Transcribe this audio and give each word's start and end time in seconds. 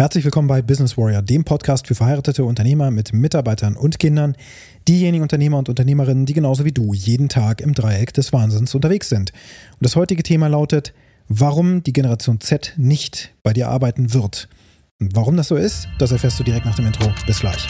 Herzlich 0.00 0.24
willkommen 0.24 0.48
bei 0.48 0.62
Business 0.62 0.96
Warrior, 0.96 1.20
dem 1.20 1.44
Podcast 1.44 1.86
für 1.86 1.94
verheiratete 1.94 2.42
Unternehmer 2.42 2.90
mit 2.90 3.12
Mitarbeitern 3.12 3.76
und 3.76 3.98
Kindern, 3.98 4.34
diejenigen 4.88 5.20
Unternehmer 5.20 5.58
und 5.58 5.68
Unternehmerinnen, 5.68 6.24
die 6.24 6.32
genauso 6.32 6.64
wie 6.64 6.72
du 6.72 6.94
jeden 6.94 7.28
Tag 7.28 7.60
im 7.60 7.74
Dreieck 7.74 8.14
des 8.14 8.32
Wahnsinns 8.32 8.74
unterwegs 8.74 9.10
sind. 9.10 9.30
Und 9.72 9.82
das 9.82 9.96
heutige 9.96 10.22
Thema 10.22 10.48
lautet, 10.48 10.94
warum 11.28 11.82
die 11.82 11.92
Generation 11.92 12.40
Z 12.40 12.72
nicht 12.78 13.34
bei 13.42 13.52
dir 13.52 13.68
arbeiten 13.68 14.14
wird. 14.14 14.48
Und 15.00 15.14
warum 15.14 15.36
das 15.36 15.48
so 15.48 15.56
ist, 15.56 15.86
das 15.98 16.12
erfährst 16.12 16.40
du 16.40 16.44
direkt 16.44 16.64
nach 16.64 16.76
dem 16.76 16.86
Intro. 16.86 17.12
Bis 17.26 17.40
gleich. 17.40 17.68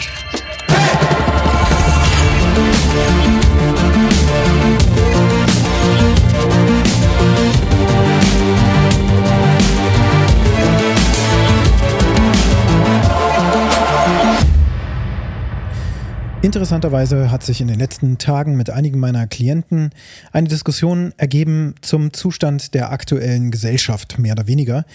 Interessanterweise 16.43 17.29
hat 17.29 17.43
sich 17.43 17.61
in 17.61 17.67
den 17.67 17.77
letzten 17.77 18.17
Tagen 18.17 18.57
mit 18.57 18.71
einigen 18.71 18.99
meiner 18.99 19.27
Klienten 19.27 19.91
eine 20.31 20.47
Diskussion 20.47 21.13
ergeben 21.17 21.75
zum 21.81 22.13
Zustand 22.13 22.73
der 22.73 22.91
aktuellen 22.91 23.51
Gesellschaft, 23.51 24.17
mehr 24.17 24.33
oder 24.33 24.47
weniger. 24.47 24.85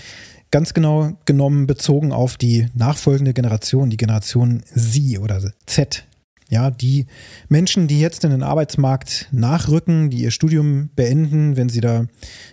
Ganz 0.51 0.75
genau 0.75 1.13
genommen 1.25 1.69
bezogen 1.69 2.11
auf 2.11 2.37
die 2.37 2.67
nachfolgende 2.75 3.33
Generation, 3.33 3.91
die 3.91 3.97
Generation 3.97 4.65
Z 4.75 5.21
oder 5.21 5.41
Z. 5.67 6.05
Ja, 6.49 6.71
die 6.73 7.07
Menschen, 7.49 7.87
die 7.87 8.01
jetzt 8.01 8.25
in 8.25 8.31
den 8.31 8.43
Arbeitsmarkt 8.43 9.29
nachrücken, 9.31 10.11
die 10.11 10.23
ihr 10.23 10.33
Studium 10.33 10.91
beenden, 10.97 11.57
wenn 11.57 11.69
sie 11.69 11.81
da 11.81 12.07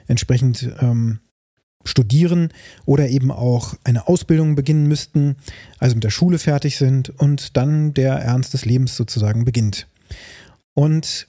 entsprechend 0.07 0.69
ähm, 0.80 1.19
studieren 1.83 2.49
oder 2.85 3.09
eben 3.09 3.31
auch 3.31 3.75
eine 3.83 4.07
Ausbildung 4.07 4.55
beginnen 4.55 4.87
müssten, 4.87 5.35
also 5.79 5.95
mit 5.95 6.03
der 6.03 6.09
Schule 6.09 6.39
fertig 6.39 6.77
sind 6.77 7.09
und 7.09 7.57
dann 7.57 7.93
der 7.93 8.13
Ernst 8.15 8.53
des 8.53 8.66
Lebens 8.66 8.95
sozusagen 8.95 9.45
beginnt. 9.45 9.88
Und 10.73 11.27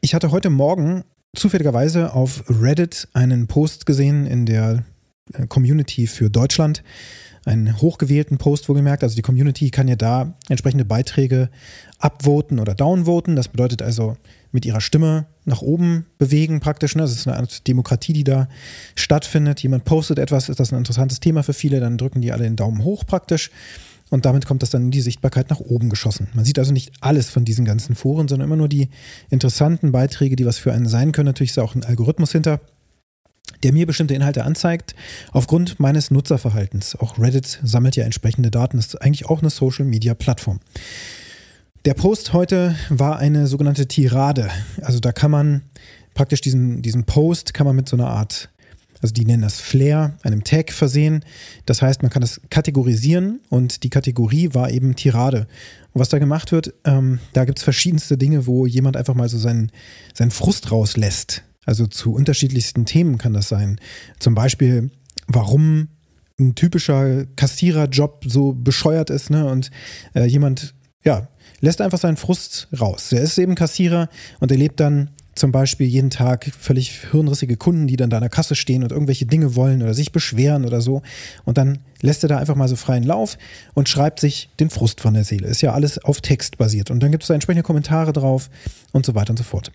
ich 0.00 0.14
hatte 0.14 0.30
heute 0.30 0.50
Morgen 0.50 1.04
zufälligerweise 1.34 2.12
auf 2.14 2.44
Reddit 2.48 3.08
einen 3.12 3.46
Post 3.46 3.86
gesehen 3.86 4.26
in 4.26 4.46
der 4.46 4.84
äh, 5.34 5.46
Community 5.46 6.06
für 6.06 6.30
Deutschland, 6.30 6.82
einen 7.44 7.80
hochgewählten 7.80 8.38
Post 8.38 8.68
wohlgemerkt. 8.68 9.02
Also 9.02 9.16
die 9.16 9.22
Community 9.22 9.70
kann 9.70 9.88
ja 9.88 9.96
da 9.96 10.34
entsprechende 10.48 10.84
Beiträge 10.84 11.50
upvoten 11.98 12.58
oder 12.58 12.74
downvoten. 12.74 13.36
Das 13.36 13.48
bedeutet 13.48 13.82
also 13.82 14.16
mit 14.52 14.64
ihrer 14.64 14.80
Stimme 14.80 15.26
nach 15.44 15.62
oben 15.62 16.06
bewegen 16.18 16.60
praktisch. 16.60 16.94
Ne? 16.94 17.02
Das 17.02 17.12
ist 17.12 17.26
eine 17.26 17.36
Art 17.36 17.66
Demokratie, 17.66 18.12
die 18.12 18.24
da 18.24 18.48
stattfindet. 18.94 19.62
Jemand 19.62 19.84
postet 19.84 20.18
etwas, 20.18 20.48
ist 20.48 20.60
das 20.60 20.72
ein 20.72 20.78
interessantes 20.78 21.20
Thema 21.20 21.42
für 21.42 21.52
viele, 21.52 21.80
dann 21.80 21.98
drücken 21.98 22.20
die 22.20 22.32
alle 22.32 22.44
den 22.44 22.56
Daumen 22.56 22.84
hoch 22.84 23.04
praktisch. 23.06 23.50
Und 24.10 24.24
damit 24.24 24.44
kommt 24.44 24.62
das 24.62 24.70
dann 24.70 24.86
in 24.86 24.90
die 24.90 25.00
Sichtbarkeit 25.00 25.50
nach 25.50 25.60
oben 25.60 25.88
geschossen. 25.88 26.28
Man 26.34 26.44
sieht 26.44 26.58
also 26.58 26.72
nicht 26.72 26.92
alles 27.00 27.30
von 27.30 27.44
diesen 27.44 27.64
ganzen 27.64 27.94
Foren, 27.94 28.26
sondern 28.26 28.48
immer 28.48 28.56
nur 28.56 28.68
die 28.68 28.88
interessanten 29.30 29.92
Beiträge, 29.92 30.34
die 30.34 30.46
was 30.46 30.58
für 30.58 30.72
einen 30.72 30.88
sein 30.88 31.12
können. 31.12 31.26
Natürlich 31.26 31.50
ist 31.50 31.58
da 31.58 31.62
auch 31.62 31.76
ein 31.76 31.84
Algorithmus 31.84 32.32
hinter, 32.32 32.60
der 33.62 33.72
mir 33.72 33.86
bestimmte 33.86 34.14
Inhalte 34.14 34.44
anzeigt, 34.44 34.94
aufgrund 35.32 35.78
meines 35.78 36.10
Nutzerverhaltens. 36.10 36.96
Auch 36.96 37.18
Reddit 37.18 37.60
sammelt 37.62 37.94
ja 37.96 38.04
entsprechende 38.04 38.50
Daten, 38.50 38.78
das 38.78 38.86
ist 38.86 39.02
eigentlich 39.02 39.26
auch 39.26 39.40
eine 39.40 39.50
Social-Media-Plattform. 39.50 40.60
Der 41.86 41.94
Post 41.94 42.34
heute 42.34 42.76
war 42.90 43.18
eine 43.18 43.46
sogenannte 43.46 43.88
Tirade. 43.88 44.50
Also 44.82 45.00
da 45.00 45.12
kann 45.12 45.30
man 45.30 45.62
praktisch 46.12 46.42
diesen, 46.42 46.82
diesen 46.82 47.04
Post 47.04 47.54
kann 47.54 47.66
man 47.66 47.74
mit 47.74 47.88
so 47.88 47.96
einer 47.96 48.08
Art, 48.08 48.50
also 49.00 49.14
die 49.14 49.24
nennen 49.24 49.44
das 49.44 49.60
Flair, 49.60 50.18
einem 50.22 50.44
Tag 50.44 50.72
versehen. 50.72 51.24
Das 51.64 51.80
heißt, 51.80 52.02
man 52.02 52.10
kann 52.10 52.20
das 52.20 52.42
kategorisieren 52.50 53.40
und 53.48 53.82
die 53.82 53.88
Kategorie 53.88 54.52
war 54.52 54.70
eben 54.70 54.94
Tirade. 54.94 55.46
Und 55.94 56.00
was 56.00 56.10
da 56.10 56.18
gemacht 56.18 56.52
wird, 56.52 56.74
ähm, 56.84 57.18
da 57.32 57.46
gibt 57.46 57.60
es 57.60 57.64
verschiedenste 57.64 58.18
Dinge, 58.18 58.46
wo 58.46 58.66
jemand 58.66 58.98
einfach 58.98 59.14
mal 59.14 59.30
so 59.30 59.38
seinen, 59.38 59.72
seinen 60.12 60.32
Frust 60.32 60.70
rauslässt. 60.70 61.44
Also 61.64 61.86
zu 61.86 62.12
unterschiedlichsten 62.12 62.84
Themen 62.84 63.16
kann 63.16 63.32
das 63.32 63.48
sein. 63.48 63.80
Zum 64.18 64.34
Beispiel, 64.34 64.90
warum 65.28 65.88
ein 66.38 66.54
typischer 66.56 67.24
Kassiererjob 67.36 68.24
so 68.26 68.52
bescheuert 68.52 69.08
ist, 69.08 69.30
ne? 69.30 69.46
Und 69.46 69.70
äh, 70.14 70.24
jemand, 70.24 70.74
ja, 71.04 71.28
lässt 71.60 71.80
einfach 71.80 71.98
seinen 71.98 72.16
Frust 72.16 72.68
raus. 72.78 73.12
Er 73.12 73.22
ist 73.22 73.38
eben 73.38 73.54
Kassierer 73.54 74.08
und 74.40 74.50
erlebt 74.50 74.80
dann 74.80 75.10
zum 75.34 75.52
Beispiel 75.52 75.86
jeden 75.86 76.10
Tag 76.10 76.50
völlig 76.58 76.90
hirnrissige 77.10 77.56
Kunden, 77.56 77.86
die 77.86 77.96
dann 77.96 78.10
da 78.10 78.18
an 78.18 78.22
der 78.22 78.30
Kasse 78.30 78.54
stehen 78.54 78.82
und 78.82 78.92
irgendwelche 78.92 79.26
Dinge 79.26 79.54
wollen 79.54 79.82
oder 79.82 79.94
sich 79.94 80.12
beschweren 80.12 80.66
oder 80.66 80.80
so. 80.80 81.02
Und 81.44 81.56
dann 81.56 81.78
lässt 82.02 82.22
er 82.24 82.28
da 82.28 82.38
einfach 82.38 82.56
mal 82.56 82.68
so 82.68 82.76
freien 82.76 83.04
Lauf 83.04 83.38
und 83.74 83.88
schreibt 83.88 84.20
sich 84.20 84.50
den 84.58 84.70
Frust 84.70 85.00
von 85.00 85.14
der 85.14 85.24
Seele. 85.24 85.48
Ist 85.48 85.62
ja 85.62 85.72
alles 85.72 85.98
auf 85.98 86.20
Text 86.20 86.58
basiert. 86.58 86.90
Und 86.90 87.02
dann 87.02 87.10
gibt 87.10 87.22
es 87.22 87.28
da 87.28 87.34
entsprechende 87.34 87.62
Kommentare 87.62 88.12
drauf 88.12 88.50
und 88.92 89.06
so 89.06 89.14
weiter 89.14 89.30
und 89.30 89.38
so 89.38 89.44
fort. 89.44 89.72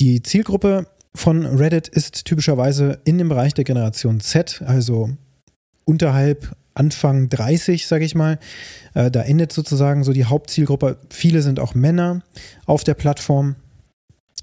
Die 0.00 0.22
Zielgruppe 0.22 0.86
von 1.14 1.46
Reddit 1.46 1.88
ist 1.88 2.24
typischerweise 2.24 3.00
in 3.04 3.18
dem 3.18 3.28
Bereich 3.28 3.54
der 3.54 3.64
Generation 3.64 4.20
Z, 4.20 4.62
also 4.66 5.10
unterhalb 5.84 6.54
Anfang 6.74 7.28
30, 7.28 7.86
sage 7.86 8.04
ich 8.04 8.14
mal. 8.14 8.38
Äh, 8.94 9.10
da 9.10 9.22
endet 9.22 9.52
sozusagen 9.52 10.04
so 10.04 10.12
die 10.12 10.24
Hauptzielgruppe. 10.24 10.98
Viele 11.10 11.42
sind 11.42 11.60
auch 11.60 11.74
Männer 11.74 12.22
auf 12.66 12.84
der 12.84 12.94
Plattform. 12.94 13.56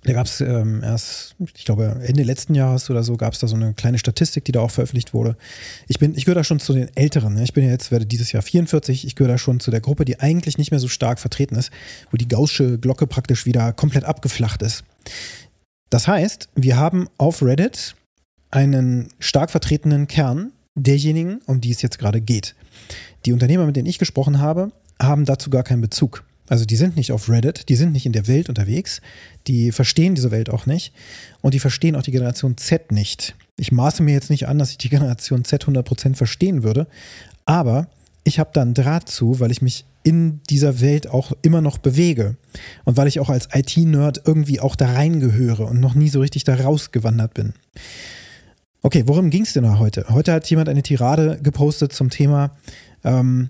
Da 0.04 0.14
gab 0.14 0.26
es 0.26 0.40
ähm, 0.40 0.82
erst, 0.84 1.36
ich 1.56 1.66
glaube, 1.66 2.00
Ende 2.02 2.24
letzten 2.24 2.56
Jahres 2.56 2.90
oder 2.90 3.04
so, 3.04 3.18
gab 3.18 3.34
es 3.34 3.40
da 3.40 3.48
so 3.48 3.56
eine 3.56 3.74
kleine 3.74 3.98
Statistik, 3.98 4.46
die 4.46 4.52
da 4.52 4.62
auch 4.62 4.72
veröffentlicht 4.72 5.14
wurde. 5.14 5.36
Ich 5.88 6.00
bin, 6.00 6.16
ich 6.16 6.24
gehöre 6.24 6.36
da 6.36 6.44
schon 6.44 6.60
zu 6.60 6.74
den 6.74 6.96
Älteren. 6.96 7.34
Ne? 7.34 7.44
Ich 7.44 7.54
bin 7.54 7.66
ja 7.66 7.72
jetzt, 7.72 7.92
werde 7.92 8.06
dieses 8.06 8.32
Jahr 8.32 8.44
44. 8.44 9.06
Ich 9.06 9.16
gehöre 9.16 9.34
da 9.34 9.38
schon 9.38 9.60
zu 9.60 9.72
der 9.72 9.82
Gruppe, 9.82 10.06
die 10.06 10.20
eigentlich 10.20 10.58
nicht 10.58 10.72
mehr 10.72 10.80
so 10.80 10.88
stark 10.88 11.20
vertreten 11.20 11.56
ist, 11.56 11.72
wo 12.12 12.18
die 12.18 12.28
gaussche 12.28 12.78
Glocke 12.78 13.08
praktisch 13.08 13.46
wieder 13.46 13.74
komplett 13.74 14.06
abgeflacht 14.06 14.62
ist. 14.62 14.84
Das 15.90 16.08
heißt, 16.08 16.50
wir 16.56 16.78
haben 16.78 17.08
auf 17.18 17.42
Reddit 17.42 17.96
einen 18.52 19.10
stark 19.20 19.52
vertretenen 19.52 20.08
Kern, 20.08 20.52
derjenigen, 20.84 21.40
um 21.46 21.62
die 21.62 21.72
es 21.72 21.82
jetzt 21.82 22.00
gerade 22.00 22.22
geht. 22.22 22.56
Die 23.26 23.34
Unternehmer, 23.34 23.66
mit 23.66 23.76
denen 23.76 23.88
ich 23.88 24.00
gesprochen 24.00 24.40
habe, 24.40 24.72
haben 25.02 25.26
dazu 25.26 25.50
gar 25.50 25.64
keinen 25.64 25.82
Bezug. 25.82 26.24
Also 26.48 26.66
die 26.66 26.78
sind 26.78 26.96
nicht 26.96 27.12
auf 27.12 27.30
Reddit, 27.30 27.68
die 27.68 27.76
sind 27.76 27.92
nicht 27.92 28.06
in 28.06 28.14
der 28.14 28.28
Welt 28.28 28.48
unterwegs, 28.48 29.02
die 29.48 29.72
verstehen 29.74 30.16
diese 30.16 30.32
Welt 30.32 30.50
auch 30.50 30.66
nicht 30.66 30.94
und 31.42 31.54
die 31.54 31.60
verstehen 31.60 31.96
auch 31.96 32.04
die 32.04 32.12
Generation 32.12 32.56
Z 32.56 32.92
nicht. 32.92 33.36
Ich 33.58 33.72
maße 33.72 34.02
mir 34.02 34.14
jetzt 34.14 34.30
nicht 34.30 34.48
an, 34.48 34.58
dass 34.58 34.72
ich 34.72 34.78
die 34.78 34.90
Generation 34.90 35.44
Z 35.44 35.66
100% 35.66 36.16
verstehen 36.16 36.64
würde, 36.64 36.88
aber 37.46 37.88
ich 38.24 38.40
habe 38.40 38.52
da 38.54 38.62
einen 38.62 38.74
Draht 38.74 39.10
zu, 39.10 39.40
weil 39.40 39.52
ich 39.52 39.62
mich 39.62 39.86
in 40.04 40.42
dieser 40.50 40.80
Welt 40.80 41.08
auch 41.08 41.34
immer 41.42 41.60
noch 41.60 41.80
bewege 41.80 42.38
und 42.86 42.96
weil 42.96 43.08
ich 43.08 43.20
auch 43.20 43.30
als 43.30 43.50
IT-Nerd 43.54 44.22
irgendwie 44.26 44.62
auch 44.62 44.78
da 44.78 44.94
reingehöre 44.94 45.66
und 45.66 45.82
noch 45.82 45.96
nie 45.96 46.08
so 46.08 46.22
richtig 46.22 46.46
da 46.46 46.56
rausgewandert 46.56 47.34
bin. 47.34 47.54
Okay, 48.88 49.04
worum 49.06 49.30
ging 49.32 49.42
es 49.42 49.52
denn 49.52 49.64
da 49.64 49.80
heute? 49.80 50.06
Heute 50.08 50.32
hat 50.32 50.50
jemand 50.50 50.70
eine 50.70 50.82
Tirade 50.82 51.40
gepostet 51.44 51.92
zum 51.92 52.10
Thema, 52.10 52.52
ähm, 53.04 53.50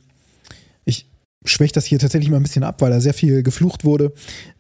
ich 0.84 1.12
schwäche 1.46 1.74
das 1.74 1.86
hier 1.86 2.00
tatsächlich 2.00 2.32
mal 2.32 2.38
ein 2.38 2.42
bisschen 2.42 2.64
ab, 2.64 2.82
weil 2.82 2.90
da 2.90 3.00
sehr 3.00 3.14
viel 3.14 3.44
geflucht 3.44 3.86
wurde. 3.86 4.14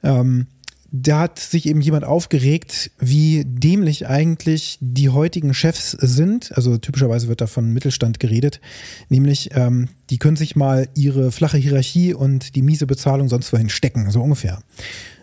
Ähm, 0.03 0.45
da 0.91 1.21
hat 1.21 1.39
sich 1.39 1.65
eben 1.65 1.81
jemand 1.81 2.05
aufgeregt, 2.05 2.91
wie 2.99 3.43
dämlich 3.43 4.05
eigentlich 4.05 4.77
die 4.79 5.09
heutigen 5.09 5.55
Chefs 5.55 5.93
sind. 5.93 6.55
Also 6.55 6.77
typischerweise 6.77 7.27
wird 7.27 7.41
da 7.41 7.47
von 7.47 7.73
Mittelstand 7.73 8.19
geredet. 8.19 8.61
Nämlich, 9.09 9.49
ähm, 9.55 9.89
die 10.11 10.19
können 10.19 10.37
sich 10.37 10.55
mal 10.55 10.89
ihre 10.93 11.31
flache 11.31 11.57
Hierarchie 11.57 12.13
und 12.13 12.55
die 12.55 12.61
miese 12.61 12.85
Bezahlung 12.85 13.29
sonst 13.29 13.51
wohin 13.51 13.69
stecken, 13.69 14.11
so 14.11 14.21
ungefähr. 14.21 14.61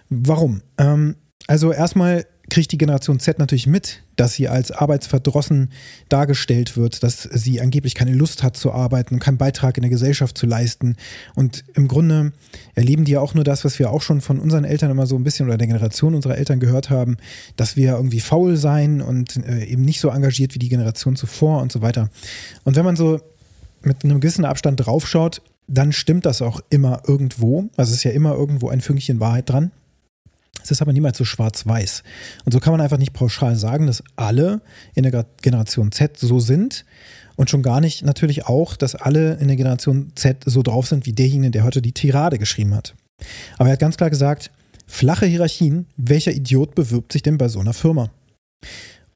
Warum? 0.09 0.62
Ähm, 0.78 1.15
also 1.47 1.72
erstmal 1.72 2.27
kriegt 2.50 2.72
die 2.72 2.78
Generation 2.78 3.21
Z 3.21 3.38
natürlich 3.38 3.66
mit, 3.66 4.03
dass 4.16 4.34
sie 4.34 4.49
als 4.49 4.71
arbeitsverdrossen 4.71 5.71
dargestellt 6.09 6.77
wird, 6.77 7.03
dass 7.03 7.22
sie 7.22 7.60
angeblich 7.60 7.94
keine 7.94 8.12
Lust 8.12 8.43
hat 8.43 8.56
zu 8.56 8.72
arbeiten 8.72 9.15
und 9.15 9.21
keinen 9.21 9.38
Beitrag 9.38 9.77
in 9.77 9.83
der 9.83 9.91
Gesellschaft 9.91 10.36
zu 10.36 10.47
leisten. 10.47 10.97
Und 11.34 11.65
im 11.74 11.89
Grunde 11.89 12.33
erleben 12.74 13.04
die 13.04 13.13
ja 13.13 13.21
auch 13.21 13.34
nur 13.34 13.45
das, 13.45 13.65
was 13.65 13.78
wir 13.78 13.91
auch 13.91 14.03
schon 14.03 14.21
von 14.21 14.39
unseren 14.39 14.65
Eltern 14.65 14.91
immer 14.91 15.07
so 15.07 15.16
ein 15.16 15.24
bisschen 15.24 15.47
oder 15.47 15.59
der 15.59 15.66
Generation 15.66 16.15
unserer 16.15 16.36
Eltern 16.36 16.60
gehört 16.60 16.91
haben, 16.91 17.16
dass 17.57 17.77
wir 17.77 17.92
irgendwie 17.92 18.21
faul 18.21 18.57
sein 18.57 19.01
und 19.01 19.36
äh, 19.36 19.65
eben 19.65 19.84
nicht 19.84 20.01
so 20.01 20.10
engagiert 20.10 20.54
wie 20.54 20.59
die 20.59 20.69
Generation 20.69 21.16
zuvor 21.16 21.63
und 21.63 21.72
so 21.72 21.80
weiter. 21.80 22.10
Und 22.65 22.77
wenn 22.77 22.84
man 22.84 22.97
so 22.97 23.21
mit 23.83 24.04
einem 24.04 24.21
gewissen 24.21 24.45
Abstand 24.45 24.84
draufschaut, 24.84 25.42
dann 25.66 25.92
stimmt 25.92 26.27
das 26.27 26.42
auch 26.42 26.60
immer 26.69 27.03
irgendwo. 27.07 27.71
Also 27.77 27.91
es 27.91 27.98
ist 27.98 28.04
ja 28.04 28.10
immer 28.10 28.34
irgendwo 28.34 28.69
ein 28.69 28.83
Fünkchen 28.83 29.19
Wahrheit 29.19 29.48
dran. 29.48 29.71
Es 30.65 30.71
ist 30.71 30.81
aber 30.81 30.95
niemals 30.95 31.19
so 31.19 31.25
schwarz-weiß. 31.25 32.03
Und 32.47 32.53
so 32.53 32.59
kann 32.59 32.72
man 32.72 32.81
einfach 32.81 32.97
nicht 32.97 33.13
pauschal 33.13 33.55
sagen, 33.55 33.87
dass 33.87 34.03
alle 34.16 34.63
in 34.95 35.03
der 35.03 35.27
Generation 35.43 35.93
Z 35.93 36.19
so 36.19 36.41
sind 36.41 36.87
und 37.37 37.51
schon 37.51 37.63
gar 37.63 37.81
nicht 37.81 38.03
natürlich 38.03 38.47
auch, 38.47 38.75
dass 38.77 38.95
alle 38.95 39.34
in 39.34 39.49
der 39.49 39.59
Generation 39.59 40.13
Z 40.15 40.43
so 40.47 40.63
drauf 40.63 40.87
sind 40.87 41.05
wie 41.05 41.13
derjenige, 41.13 41.51
der 41.51 41.65
heute 41.65 41.83
die 41.83 41.93
Tirade 41.93 42.39
geschrieben 42.39 42.75
hat. 42.75 42.95
Aber 43.59 43.69
er 43.69 43.75
hat 43.75 43.81
ganz 43.81 43.99
klar 43.99 44.09
gesagt, 44.09 44.51
flache 44.87 45.27
Hierarchien, 45.27 45.87
welcher 45.97 46.33
Idiot 46.33 46.75
bewirbt 46.75 47.13
sich 47.13 47.22
denn 47.22 47.37
bei 47.37 47.49
so 47.49 47.60
einer 47.60 47.75
Firma? 47.75 48.10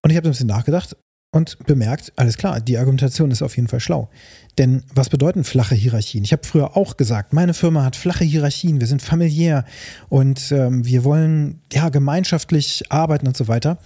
Und 0.03 0.11
ich 0.11 0.17
habe 0.17 0.29
ein 0.29 0.33
bisschen 0.33 0.49
nachgedacht 0.49 0.97
und 1.31 1.59
bemerkt, 1.67 2.13
alles 2.17 2.39
klar, 2.39 2.61
die 2.61 2.79
Argumentation 2.79 3.31
ist 3.31 3.43
auf 3.43 3.57
jeden 3.57 3.69
Fall 3.69 3.81
schlau. 3.81 4.09
Denn 4.57 4.83
was 4.95 5.11
bedeuten 5.11 5.45
flache 5.45 5.75
Hierarchien? 5.75 6.25
Ich 6.25 6.33
habe 6.33 6.47
früher 6.47 6.77
auch 6.77 6.97
gesagt, 6.97 7.33
meine 7.33 7.55
Firma 7.55 7.85
hat 7.85 7.97
flache 7.97 8.25
Hierarchien, 8.25 8.81
wir 8.81 8.87
sind 8.87 9.03
familiär 9.03 9.65
und 10.09 10.51
ähm, 10.53 10.85
wir 10.87 11.05
wollen 11.05 11.61
ja 11.73 11.91
gemeinschaftlich 11.91 12.85
arbeiten 12.91 13.27
und 13.27 13.37
so 13.37 13.47
weiter. 13.47 13.79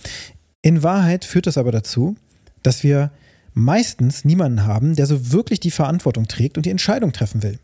In 0.62 0.82
Wahrheit 0.82 1.24
führt 1.24 1.46
das 1.46 1.58
aber 1.58 1.72
dazu, 1.72 2.16
dass 2.62 2.84
wir 2.84 3.10
meistens 3.54 4.24
niemanden 4.24 4.64
haben, 4.64 4.94
der 4.94 5.06
so 5.06 5.32
wirklich 5.32 5.60
die 5.60 5.72
Verantwortung 5.72 6.28
trägt 6.28 6.56
und 6.56 6.64
die 6.64 6.70
Entscheidung 6.70 7.12
treffen 7.12 7.42
will. 7.42 7.58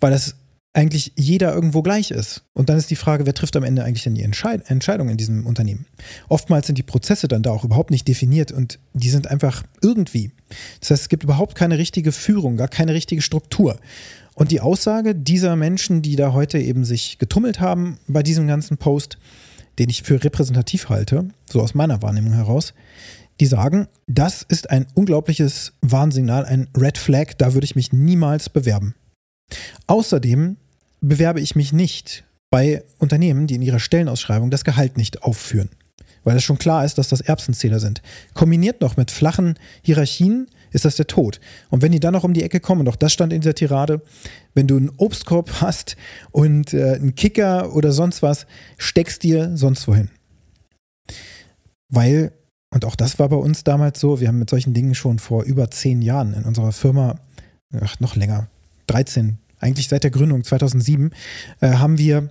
Weil 0.00 0.12
das 0.12 0.36
eigentlich 0.74 1.12
jeder 1.16 1.54
irgendwo 1.54 1.82
gleich 1.82 2.10
ist. 2.10 2.42
Und 2.52 2.68
dann 2.68 2.76
ist 2.76 2.90
die 2.90 2.96
Frage, 2.96 3.26
wer 3.26 3.34
trifft 3.34 3.56
am 3.56 3.62
Ende 3.62 3.84
eigentlich 3.84 4.02
denn 4.02 4.16
die 4.16 4.22
Entscheid 4.22 4.68
Entscheidung 4.68 5.08
in 5.08 5.16
diesem 5.16 5.46
Unternehmen? 5.46 5.86
Oftmals 6.28 6.66
sind 6.66 6.76
die 6.76 6.82
Prozesse 6.82 7.28
dann 7.28 7.42
da 7.42 7.52
auch 7.52 7.64
überhaupt 7.64 7.92
nicht 7.92 8.08
definiert 8.08 8.50
und 8.50 8.80
die 8.92 9.08
sind 9.08 9.28
einfach 9.28 9.62
irgendwie. 9.80 10.32
Das 10.80 10.90
heißt, 10.90 11.02
es 11.02 11.08
gibt 11.08 11.22
überhaupt 11.22 11.54
keine 11.54 11.78
richtige 11.78 12.10
Führung, 12.10 12.56
gar 12.56 12.68
keine 12.68 12.92
richtige 12.92 13.22
Struktur. 13.22 13.78
Und 14.34 14.50
die 14.50 14.60
Aussage 14.60 15.14
dieser 15.14 15.54
Menschen, 15.54 16.02
die 16.02 16.16
da 16.16 16.32
heute 16.32 16.58
eben 16.58 16.84
sich 16.84 17.18
getummelt 17.18 17.60
haben 17.60 17.98
bei 18.08 18.24
diesem 18.24 18.48
ganzen 18.48 18.76
Post, 18.76 19.16
den 19.78 19.88
ich 19.88 20.02
für 20.02 20.22
repräsentativ 20.22 20.88
halte, 20.88 21.28
so 21.48 21.60
aus 21.60 21.74
meiner 21.74 22.02
Wahrnehmung 22.02 22.32
heraus, 22.32 22.74
die 23.40 23.46
sagen, 23.46 23.86
das 24.08 24.42
ist 24.42 24.70
ein 24.70 24.86
unglaubliches 24.94 25.72
Warnsignal, 25.82 26.44
ein 26.44 26.68
Red 26.76 26.98
Flag, 26.98 27.34
da 27.38 27.54
würde 27.54 27.64
ich 27.64 27.76
mich 27.76 27.92
niemals 27.92 28.48
bewerben. 28.48 28.94
Außerdem 29.86 30.56
bewerbe 31.08 31.40
ich 31.40 31.56
mich 31.56 31.72
nicht 31.72 32.24
bei 32.50 32.84
Unternehmen, 32.98 33.46
die 33.46 33.56
in 33.56 33.62
ihrer 33.62 33.80
Stellenausschreibung 33.80 34.50
das 34.50 34.64
Gehalt 34.64 34.96
nicht 34.96 35.22
aufführen. 35.22 35.70
Weil 36.22 36.36
es 36.36 36.44
schon 36.44 36.56
klar 36.56 36.84
ist, 36.84 36.96
dass 36.96 37.08
das 37.08 37.20
Erbsenzähler 37.20 37.80
sind. 37.80 38.00
Kombiniert 38.32 38.80
noch 38.80 38.96
mit 38.96 39.10
flachen 39.10 39.58
Hierarchien 39.82 40.46
ist 40.70 40.84
das 40.84 40.96
der 40.96 41.06
Tod. 41.06 41.40
Und 41.70 41.82
wenn 41.82 41.92
die 41.92 42.00
dann 42.00 42.14
noch 42.14 42.24
um 42.24 42.32
die 42.32 42.42
Ecke 42.42 42.60
kommen, 42.60 42.84
doch 42.84 42.96
das 42.96 43.12
stand 43.12 43.32
in 43.32 43.40
dieser 43.42 43.54
Tirade, 43.54 44.02
wenn 44.54 44.66
du 44.66 44.76
einen 44.76 44.90
Obstkorb 44.96 45.60
hast 45.60 45.96
und 46.30 46.72
äh, 46.72 46.94
einen 46.94 47.14
Kicker 47.14 47.74
oder 47.74 47.92
sonst 47.92 48.22
was, 48.22 48.46
steckst 48.78 49.22
dir 49.22 49.56
sonst 49.56 49.86
wohin. 49.86 50.10
Weil, 51.88 52.32
und 52.70 52.84
auch 52.84 52.96
das 52.96 53.18
war 53.18 53.28
bei 53.28 53.36
uns 53.36 53.62
damals 53.62 54.00
so, 54.00 54.20
wir 54.20 54.28
haben 54.28 54.38
mit 54.38 54.50
solchen 54.50 54.74
Dingen 54.74 54.94
schon 54.94 55.18
vor 55.18 55.44
über 55.44 55.70
zehn 55.70 56.02
Jahren 56.02 56.34
in 56.34 56.44
unserer 56.44 56.72
Firma, 56.72 57.20
ach, 57.80 58.00
noch 58.00 58.16
länger, 58.16 58.48
13, 58.86 59.38
eigentlich 59.64 59.88
seit 59.88 60.04
der 60.04 60.10
Gründung 60.10 60.44
2007, 60.44 61.10
äh, 61.60 61.72
haben 61.72 61.98
wir 61.98 62.28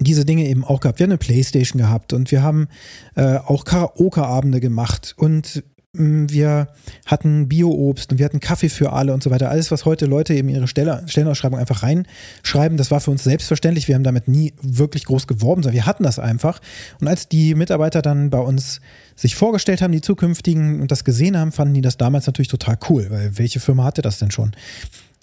diese 0.00 0.24
Dinge 0.24 0.48
eben 0.48 0.64
auch 0.64 0.80
gehabt. 0.80 0.98
Wir 0.98 1.04
haben 1.04 1.12
eine 1.12 1.18
Playstation 1.18 1.80
gehabt 1.80 2.12
und 2.12 2.30
wir 2.30 2.42
haben 2.42 2.68
äh, 3.14 3.36
auch 3.36 3.64
Karaoke-Abende 3.64 4.58
gemacht 4.58 5.14
und 5.16 5.62
mm, 5.92 6.26
wir 6.28 6.68
hatten 7.06 7.48
Bio-Obst 7.48 8.10
und 8.10 8.18
wir 8.18 8.24
hatten 8.24 8.40
Kaffee 8.40 8.70
für 8.70 8.92
alle 8.92 9.12
und 9.12 9.22
so 9.22 9.30
weiter. 9.30 9.50
Alles, 9.50 9.70
was 9.70 9.84
heute 9.84 10.06
Leute 10.06 10.34
eben 10.34 10.48
ihre 10.48 10.66
Stelle, 10.66 11.04
Stellenausschreibung 11.06 11.58
einfach 11.58 11.82
reinschreiben, 11.82 12.78
das 12.78 12.90
war 12.90 13.00
für 13.00 13.10
uns 13.10 13.22
selbstverständlich. 13.22 13.86
Wir 13.86 13.94
haben 13.94 14.02
damit 14.02 14.28
nie 14.28 14.54
wirklich 14.60 15.04
groß 15.04 15.26
geworben, 15.26 15.62
sondern 15.62 15.76
wir 15.76 15.86
hatten 15.86 16.04
das 16.04 16.18
einfach. 16.18 16.60
Und 17.00 17.08
als 17.08 17.28
die 17.28 17.54
Mitarbeiter 17.54 18.02
dann 18.02 18.30
bei 18.30 18.40
uns 18.40 18.80
sich 19.14 19.36
vorgestellt 19.36 19.82
haben, 19.82 19.92
die 19.92 20.00
zukünftigen 20.00 20.80
und 20.80 20.90
das 20.90 21.04
gesehen 21.04 21.36
haben, 21.36 21.52
fanden 21.52 21.74
die 21.74 21.82
das 21.82 21.98
damals 21.98 22.26
natürlich 22.26 22.48
total 22.48 22.78
cool, 22.88 23.08
weil 23.10 23.38
welche 23.38 23.60
Firma 23.60 23.84
hatte 23.84 24.02
das 24.02 24.18
denn 24.18 24.30
schon? 24.30 24.52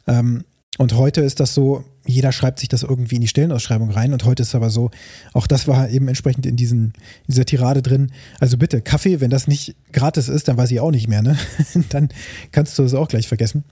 Ähm, 0.08 0.44
und 0.80 0.96
heute 0.96 1.20
ist 1.20 1.42
das 1.42 1.54
so, 1.54 1.84
jeder 2.06 2.32
schreibt 2.32 2.60
sich 2.60 2.70
das 2.70 2.84
irgendwie 2.84 3.16
in 3.16 3.22
die 3.22 3.28
Stellenausschreibung 3.28 3.92
rein. 3.92 4.14
Und 4.14 4.24
heute 4.24 4.44
ist 4.44 4.56
aber 4.56 4.70
so, 4.70 4.92
auch 5.34 5.46
das 5.46 5.68
war 5.68 5.90
eben 5.90 6.08
entsprechend 6.08 6.46
in, 6.46 6.56
diesen, 6.56 6.94
in 7.28 7.34
dieser 7.34 7.44
Tirade 7.44 7.82
drin. 7.82 8.14
Also 8.40 8.58
bitte, 8.58 8.80
Kaffee, 8.80 9.20
wenn 9.20 9.30
das 9.30 9.46
nicht 9.46 9.76
gratis 9.92 10.30
ist, 10.30 10.48
dann 10.48 10.56
weiß 10.56 10.72
ich 10.72 10.80
auch 10.80 10.92
nicht 10.92 11.10
mehr. 11.10 11.22
Ne? 11.22 11.38
dann 11.90 12.08
kannst 12.54 12.80
du 12.80 12.84
das 12.84 12.94
auch 12.94 13.10
gleich 13.10 13.28
vergessen. 13.28 13.66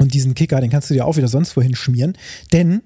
Und 0.00 0.12
diesen 0.12 0.34
Kicker, 0.34 0.60
den 0.60 0.70
kannst 0.70 0.90
du 0.90 0.94
dir 0.94 1.06
auch 1.06 1.16
wieder 1.16 1.28
sonst 1.28 1.56
wohin 1.56 1.76
schmieren. 1.76 2.18
Denn 2.52 2.82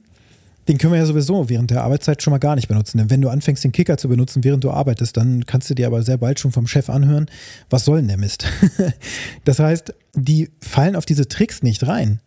den 0.69 0.79
können 0.79 0.93
wir 0.93 1.01
ja 1.01 1.07
sowieso 1.07 1.49
während 1.49 1.71
der 1.71 1.83
Arbeitszeit 1.83 2.23
schon 2.23 2.31
mal 2.31 2.39
gar 2.39 2.55
nicht 2.55 2.69
benutzen. 2.69 2.99
Denn 2.99 3.11
wenn 3.11 3.21
du 3.21 3.29
anfängst, 3.29 3.65
den 3.65 3.73
Kicker 3.73 3.99
zu 3.99 4.09
benutzen, 4.09 4.45
während 4.45 4.63
du 4.63 4.71
arbeitest, 4.71 5.17
dann 5.17 5.45
kannst 5.47 5.69
du 5.71 5.75
dir 5.75 5.87
aber 5.87 6.03
sehr 6.03 6.19
bald 6.19 6.39
schon 6.39 6.53
vom 6.53 6.67
Chef 6.67 6.89
anhören, 6.89 7.27
was 7.71 7.85
soll 7.85 7.99
denn 7.99 8.09
der 8.09 8.19
Mist? 8.19 8.47
das 9.45 9.59
heißt, 9.59 9.95
die 10.15 10.51
fallen 10.61 10.97
auf 10.97 11.07
diese 11.07 11.27
Tricks 11.27 11.63
nicht 11.63 11.87
rein. 11.87 12.21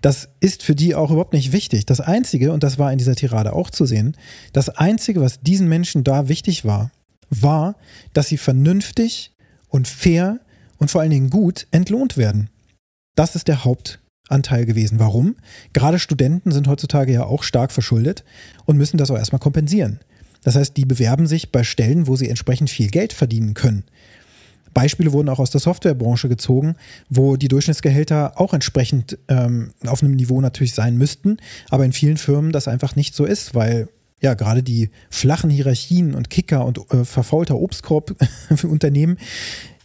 Das 0.00 0.28
ist 0.40 0.62
für 0.62 0.74
die 0.74 0.94
auch 0.94 1.10
überhaupt 1.10 1.32
nicht 1.32 1.52
wichtig. 1.52 1.86
Das 1.86 2.00
Einzige, 2.00 2.52
und 2.52 2.62
das 2.62 2.78
war 2.78 2.92
in 2.92 2.98
dieser 2.98 3.16
Tirade 3.16 3.52
auch 3.52 3.70
zu 3.70 3.86
sehen, 3.86 4.16
das 4.52 4.68
Einzige, 4.68 5.20
was 5.20 5.40
diesen 5.40 5.68
Menschen 5.68 6.04
da 6.04 6.28
wichtig 6.28 6.64
war, 6.64 6.90
war, 7.30 7.76
dass 8.12 8.28
sie 8.28 8.38
vernünftig 8.38 9.32
und 9.68 9.88
fair 9.88 10.40
und 10.78 10.90
vor 10.90 11.00
allen 11.00 11.10
Dingen 11.10 11.30
gut 11.30 11.66
entlohnt 11.70 12.16
werden. 12.16 12.50
Das 13.14 13.36
ist 13.36 13.48
der 13.48 13.64
Haupt 13.64 13.99
Anteil 14.30 14.66
gewesen. 14.66 14.98
Warum? 14.98 15.36
Gerade 15.72 15.98
Studenten 15.98 16.52
sind 16.52 16.68
heutzutage 16.68 17.12
ja 17.12 17.24
auch 17.24 17.42
stark 17.42 17.72
verschuldet 17.72 18.24
und 18.64 18.76
müssen 18.76 18.96
das 18.96 19.10
auch 19.10 19.18
erstmal 19.18 19.40
kompensieren. 19.40 20.00
Das 20.42 20.56
heißt, 20.56 20.76
die 20.76 20.86
bewerben 20.86 21.26
sich 21.26 21.52
bei 21.52 21.64
Stellen, 21.64 22.06
wo 22.06 22.16
sie 22.16 22.28
entsprechend 22.28 22.70
viel 22.70 22.88
Geld 22.88 23.12
verdienen 23.12 23.54
können. 23.54 23.84
Beispiele 24.72 25.12
wurden 25.12 25.28
auch 25.28 25.40
aus 25.40 25.50
der 25.50 25.60
Softwarebranche 25.60 26.28
gezogen, 26.28 26.76
wo 27.08 27.36
die 27.36 27.48
Durchschnittsgehälter 27.48 28.40
auch 28.40 28.54
entsprechend 28.54 29.18
ähm, 29.28 29.72
auf 29.84 30.02
einem 30.02 30.14
Niveau 30.14 30.40
natürlich 30.40 30.74
sein 30.74 30.96
müssten, 30.96 31.38
aber 31.70 31.84
in 31.84 31.92
vielen 31.92 32.16
Firmen 32.16 32.52
das 32.52 32.68
einfach 32.68 32.94
nicht 32.94 33.14
so 33.14 33.24
ist, 33.24 33.54
weil 33.54 33.88
ja 34.20 34.34
gerade 34.34 34.62
die 34.62 34.90
flachen 35.08 35.50
Hierarchien 35.50 36.14
und 36.14 36.30
Kicker 36.30 36.64
und 36.64 36.78
äh, 36.92 37.04
verfaulter 37.04 37.56
Obstkorb 37.56 38.14
für 38.54 38.68
Unternehmen, 38.68 39.16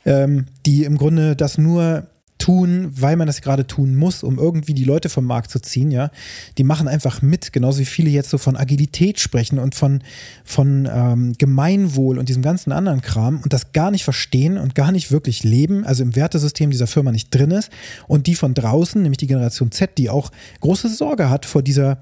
ähm, 0.06 0.45
die 0.65 0.83
im 0.83 0.98
Grunde 0.98 1.36
das 1.36 1.57
nur 1.57 2.07
tun, 2.45 2.92
weil 2.92 3.15
man 3.15 3.25
das 3.25 3.42
gerade 3.42 3.65
tun 3.65 3.95
muss, 3.95 4.21
um 4.21 4.38
irgendwie 4.38 4.75
die 4.75 4.83
Leute 4.83 5.09
vom 5.09 5.25
Markt 5.25 5.50
zu 5.50 5.59
ziehen, 5.59 5.89
ja. 5.89 6.12
Die 6.59 6.63
machen 6.63 6.88
einfach 6.88 7.24
mit, 7.24 7.51
genauso 7.51 7.80
wie 7.80 7.86
viele 7.86 8.12
jetzt 8.12 8.30
so 8.30 8.38
von 8.38 8.56
Agilität 8.56 9.19
sprechen 9.19 9.57
und 9.57 9.74
von, 9.74 10.03
von 10.44 10.88
ähm, 10.92 11.33
Gemeinwohl 11.39 12.19
und 12.19 12.30
diesem 12.30 12.44
ganzen 12.44 12.71
anderen 12.71 13.01
Kram 13.01 13.39
und 13.42 13.51
das 13.51 13.74
gar 13.74 13.89
nicht 13.89 14.03
verstehen 14.03 14.59
und 14.59 14.75
gar 14.75 14.92
nicht 14.92 15.12
wirklich 15.12 15.44
leben, 15.44 15.86
also 15.86 16.03
im 16.03 16.15
Wertesystem 16.15 16.69
dieser 16.69 16.86
Firma 16.86 17.12
nicht 17.12 17.33
drin 17.33 17.50
ist 17.50 17.71
und 18.07 18.27
die 18.27 18.36
von 18.36 18.53
draußen, 18.53 19.01
nämlich 19.01 19.18
die 19.18 19.27
Generation 19.27 19.71
Z, 19.71 19.98
die 19.98 20.12
auch 20.12 20.31
große 20.59 20.89
Sorge 20.89 21.31
hat 21.31 21.48
vor 21.48 21.63
dieser 21.63 21.98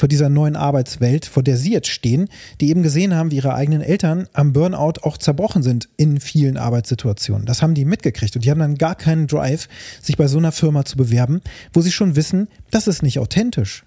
vor 0.00 0.08
dieser 0.08 0.30
neuen 0.30 0.56
Arbeitswelt, 0.56 1.26
vor 1.26 1.42
der 1.42 1.58
sie 1.58 1.72
jetzt 1.72 1.88
stehen, 1.88 2.30
die 2.58 2.70
eben 2.70 2.82
gesehen 2.82 3.14
haben, 3.14 3.30
wie 3.30 3.36
ihre 3.36 3.54
eigenen 3.54 3.82
Eltern 3.82 4.28
am 4.32 4.54
Burnout 4.54 5.02
auch 5.02 5.18
zerbrochen 5.18 5.62
sind 5.62 5.90
in 5.98 6.20
vielen 6.20 6.56
Arbeitssituationen. 6.56 7.44
Das 7.44 7.60
haben 7.60 7.74
die 7.74 7.84
mitgekriegt 7.84 8.34
und 8.34 8.42
die 8.42 8.50
haben 8.50 8.60
dann 8.60 8.78
gar 8.78 8.94
keinen 8.94 9.26
Drive, 9.26 9.68
sich 10.00 10.16
bei 10.16 10.26
so 10.26 10.38
einer 10.38 10.52
Firma 10.52 10.86
zu 10.86 10.96
bewerben, 10.96 11.42
wo 11.74 11.82
sie 11.82 11.92
schon 11.92 12.16
wissen, 12.16 12.48
das 12.70 12.86
ist 12.86 13.02
nicht 13.02 13.18
authentisch. 13.18 13.84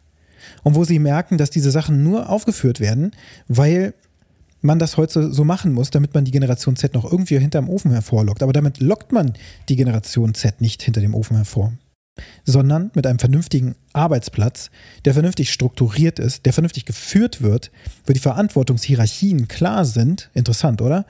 Und 0.61 0.75
wo 0.75 0.83
sie 0.83 0.99
merken, 0.99 1.39
dass 1.39 1.49
diese 1.49 1.71
Sachen 1.71 2.03
nur 2.03 2.29
aufgeführt 2.29 2.79
werden, 2.79 3.13
weil 3.47 3.95
man 4.61 4.77
das 4.77 4.97
heute 4.97 5.33
so 5.33 5.43
machen 5.43 5.73
muss, 5.73 5.89
damit 5.89 6.13
man 6.13 6.25
die 6.25 6.31
Generation 6.31 6.75
Z 6.75 6.93
noch 6.93 7.11
irgendwie 7.11 7.39
hinterm 7.39 7.69
Ofen 7.69 7.89
hervorlockt. 7.89 8.43
Aber 8.43 8.53
damit 8.53 8.79
lockt 8.79 9.11
man 9.11 9.33
die 9.67 9.77
Generation 9.77 10.35
Z 10.35 10.61
nicht 10.61 10.83
hinter 10.83 11.01
dem 11.01 11.15
Ofen 11.15 11.37
hervor 11.37 11.73
sondern 12.45 12.91
mit 12.93 13.07
einem 13.07 13.19
vernünftigen 13.19 13.75
Arbeitsplatz, 13.93 14.69
der 15.05 15.13
vernünftig 15.13 15.51
strukturiert 15.51 16.19
ist, 16.19 16.45
der 16.45 16.53
vernünftig 16.53 16.85
geführt 16.85 17.41
wird, 17.41 17.71
wo 18.05 18.13
die 18.13 18.19
Verantwortungshierarchien 18.19 19.47
klar 19.47 19.85
sind, 19.85 20.29
interessant, 20.33 20.81
oder? 20.81 21.05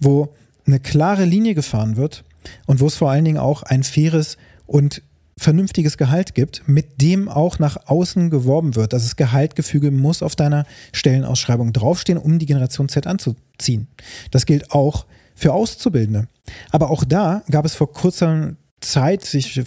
Wo 0.00 0.34
eine 0.66 0.80
klare 0.80 1.24
Linie 1.24 1.54
gefahren 1.54 1.96
wird 1.96 2.24
und 2.66 2.80
wo 2.80 2.86
es 2.86 2.96
vor 2.96 3.10
allen 3.10 3.24
Dingen 3.24 3.38
auch 3.38 3.62
ein 3.62 3.82
faires 3.82 4.36
und 4.66 5.02
vernünftiges 5.38 5.98
Gehalt 5.98 6.34
gibt, 6.34 6.66
mit 6.66 7.02
dem 7.02 7.28
auch 7.28 7.58
nach 7.58 7.88
außen 7.88 8.30
geworben 8.30 8.74
wird. 8.74 8.94
Also 8.94 9.04
das 9.04 9.16
Gehaltgefüge 9.16 9.90
muss 9.90 10.22
auf 10.22 10.34
deiner 10.34 10.64
Stellenausschreibung 10.92 11.72
draufstehen, 11.72 12.18
um 12.18 12.38
die 12.38 12.46
Generation 12.46 12.88
Z 12.88 13.06
anzuziehen. 13.06 13.86
Das 14.30 14.46
gilt 14.46 14.70
auch 14.70 15.04
für 15.34 15.52
Auszubildende. 15.52 16.28
Aber 16.70 16.90
auch 16.90 17.04
da 17.04 17.42
gab 17.50 17.66
es 17.66 17.74
vor 17.74 17.92
kurzem 17.92 18.56
Zeit, 18.80 19.24
sich 19.24 19.62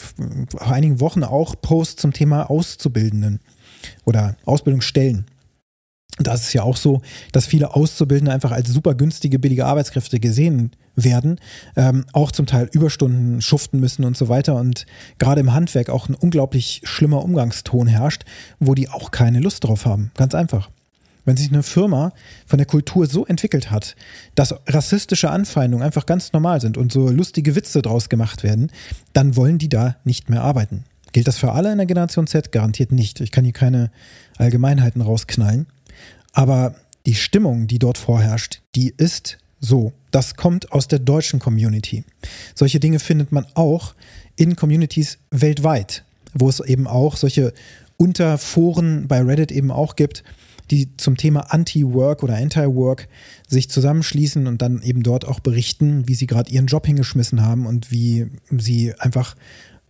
vor 0.49 0.71
einigen 0.71 0.99
Wochen 0.99 1.23
auch 1.23 1.55
Posts 1.61 2.01
zum 2.01 2.13
Thema 2.13 2.49
Auszubildenden 2.49 3.39
oder 4.05 4.35
Ausbildungsstellen. 4.45 5.25
Da 6.17 6.33
ist 6.33 6.41
es 6.41 6.53
ja 6.53 6.63
auch 6.63 6.75
so, 6.75 7.01
dass 7.31 7.47
viele 7.47 7.75
Auszubildende 7.75 8.33
einfach 8.33 8.51
als 8.51 8.69
super 8.69 8.93
günstige, 8.93 9.39
billige 9.39 9.65
Arbeitskräfte 9.65 10.19
gesehen 10.19 10.71
werden, 10.95 11.39
ähm, 11.77 12.05
auch 12.11 12.31
zum 12.31 12.45
Teil 12.45 12.69
Überstunden 12.73 13.41
schuften 13.41 13.79
müssen 13.79 14.03
und 14.03 14.17
so 14.17 14.27
weiter. 14.27 14.55
Und 14.55 14.85
gerade 15.17 15.39
im 15.39 15.53
Handwerk 15.53 15.89
auch 15.89 16.09
ein 16.09 16.15
unglaublich 16.15 16.81
schlimmer 16.83 17.23
Umgangston 17.23 17.87
herrscht, 17.87 18.25
wo 18.59 18.75
die 18.75 18.89
auch 18.89 19.11
keine 19.11 19.39
Lust 19.39 19.63
drauf 19.63 19.85
haben. 19.85 20.11
Ganz 20.17 20.35
einfach. 20.35 20.69
Wenn 21.29 21.37
sich 21.37 21.53
eine 21.53 21.61
Firma 21.61 22.11
von 22.47 22.57
der 22.57 22.65
Kultur 22.65 23.05
so 23.05 23.23
entwickelt 23.23 23.69
hat, 23.69 23.95
dass 24.33 24.55
rassistische 24.65 25.29
Anfeindungen 25.29 25.85
einfach 25.85 26.07
ganz 26.07 26.33
normal 26.33 26.59
sind 26.59 26.75
und 26.75 26.91
so 26.91 27.07
lustige 27.11 27.55
Witze 27.55 27.83
draus 27.83 28.09
gemacht 28.09 28.41
werden, 28.41 28.71
dann 29.13 29.35
wollen 29.35 29.59
die 29.59 29.69
da 29.69 29.97
nicht 30.03 30.31
mehr 30.31 30.41
arbeiten. 30.41 30.85
Gilt 31.11 31.27
das 31.27 31.37
für 31.37 31.51
alle 31.51 31.71
in 31.71 31.77
der 31.77 31.85
Generation 31.85 32.25
Z? 32.25 32.51
Garantiert 32.51 32.91
nicht. 32.91 33.21
Ich 33.21 33.29
kann 33.29 33.43
hier 33.43 33.53
keine 33.53 33.91
Allgemeinheiten 34.37 35.03
rausknallen. 35.03 35.67
Aber 36.33 36.73
die 37.05 37.13
Stimmung, 37.13 37.67
die 37.67 37.77
dort 37.77 37.99
vorherrscht, 37.99 38.63
die 38.73 38.91
ist 38.97 39.37
So, 39.59 39.93
das 40.09 40.33
kommt 40.33 40.71
aus 40.71 40.87
der 40.87 40.97
deutschen 40.97 41.39
Community. 41.39 42.05
Solche 42.55 42.79
Dinge 42.79 42.97
findet 42.97 43.31
man 43.31 43.45
auch 43.53 43.93
in 44.35 44.55
Communities 44.55 45.19
weltweit, 45.29 46.03
wo 46.33 46.49
es 46.49 46.59
eben 46.59 46.87
auch 46.87 47.17
solche 47.17 47.53
Unterforen 47.97 49.07
bei 49.07 49.21
Reddit 49.21 49.51
eben 49.51 49.69
auch 49.69 49.95
gibt, 49.95 50.23
die 50.71 50.95
zum 50.97 51.17
Thema 51.17 51.51
Anti-Work 51.51 52.23
oder 52.23 52.35
Anti-Work 52.35 53.07
sich 53.47 53.69
zusammenschließen 53.69 54.47
und 54.47 54.61
dann 54.61 54.81
eben 54.81 55.03
dort 55.03 55.25
auch 55.25 55.39
berichten, 55.39 56.07
wie 56.07 56.15
sie 56.15 56.27
gerade 56.27 56.51
ihren 56.51 56.67
Job 56.67 56.85
hingeschmissen 56.85 57.41
haben 57.41 57.65
und 57.65 57.91
wie 57.91 58.27
sie 58.49 58.93
einfach 58.99 59.35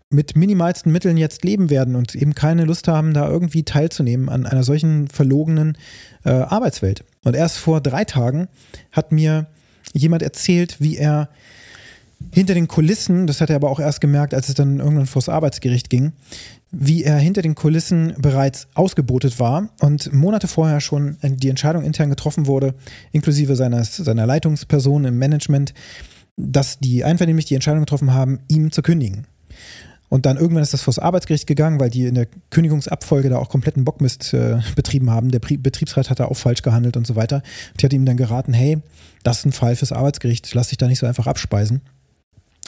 mit 0.10 0.36
minimalsten 0.36 0.92
Mitteln 0.92 1.18
jetzt 1.18 1.44
leben 1.44 1.70
werden 1.70 1.96
und 1.96 2.16
eben 2.16 2.34
keine 2.34 2.66
Lust 2.66 2.88
haben, 2.88 3.14
da 3.14 3.30
irgendwie 3.30 3.64
teilzunehmen 3.64 4.30
an 4.30 4.46
einer 4.46 4.64
solchen 4.64 5.08
verlogenen 5.08 5.78
äh, 6.26 6.32
Arbeitswelt. 6.32 7.04
Und 7.24 7.36
erst 7.36 7.58
vor 7.58 7.80
drei 7.82 8.06
Tagen 8.06 8.48
hat 8.92 9.12
mir 9.12 9.48
jemand 9.94 10.24
erzählt, 10.24 10.78
wie 10.80 10.98
er 10.98 11.30
hinter 12.32 12.54
den 12.54 12.68
Kulissen, 12.68 13.28
das 13.28 13.42
hat 13.42 13.50
er 13.50 13.56
aber 13.56 13.70
auch 13.70 13.80
erst 13.80 14.02
gemerkt, 14.02 14.34
als 14.34 14.50
es 14.50 14.56
dann 14.56 14.80
irgendwann 14.80 15.08
vors 15.08 15.30
Arbeitsgericht 15.30 15.90
ging, 15.90 16.14
wie 16.72 17.04
er 17.04 17.18
hinter 17.18 17.42
den 17.42 17.56
Kulissen 17.56 18.14
bereits 18.18 18.68
ausgebotet 18.76 19.40
war 19.40 19.70
und 19.80 20.14
Monate 20.14 20.48
vorher 20.48 20.82
schon 20.82 21.18
die 21.24 21.50
Entscheidung 21.50 21.84
intern 21.84 22.10
getroffen 22.10 22.46
wurde, 22.46 22.76
inklusive 23.12 23.56
seines, 23.56 23.96
seiner 23.96 24.26
Leitungsperson 24.26 25.06
im 25.06 25.18
Management, 25.18 25.74
dass 26.38 26.80
die 26.80 27.04
einvernehmlich 27.04 27.46
die 27.46 27.56
Entscheidung 27.56 27.82
getroffen 27.82 28.14
haben, 28.14 28.40
ihm 28.48 28.72
zu 28.72 28.82
kündigen. 28.82 29.26
Und 30.10 30.26
dann 30.26 30.38
irgendwann 30.38 30.64
ist 30.64 30.74
das 30.74 30.82
vors 30.82 30.98
Arbeitsgericht 30.98 31.46
gegangen, 31.46 31.80
weil 31.80 31.92
die 31.92 32.06
in 32.06 32.16
der 32.16 32.28
Kündigungsabfolge 32.50 33.30
da 33.30 33.38
auch 33.38 33.50
kompletten 33.50 33.86
Bockmist 33.86 34.34
äh, 34.34 34.58
betrieben 34.76 35.12
haben. 35.12 35.30
Der 35.30 35.40
Pri 35.40 35.58
Betriebsrat 35.58 36.10
hat 36.10 36.20
da 36.20 36.26
auch 36.26 36.38
falsch 36.38 36.64
gehandelt 36.64 36.98
und 36.98 37.06
so 37.06 37.16
weiter. 37.16 37.38
Und 37.72 37.82
die 37.82 37.86
hat 37.86 37.94
ihm 37.94 38.06
dann 38.06 38.18
geraten, 38.18 38.54
hey, 38.54 38.80
das 39.24 39.40
ist 39.40 39.46
ein 39.46 39.52
Fall 39.52 39.76
fürs 39.76 39.92
Arbeitsgericht, 39.92 40.52
lass 40.56 40.70
dich 40.70 40.80
da 40.80 40.88
nicht 40.88 41.00
so 41.00 41.06
einfach 41.06 41.28
abspeisen. 41.28 41.82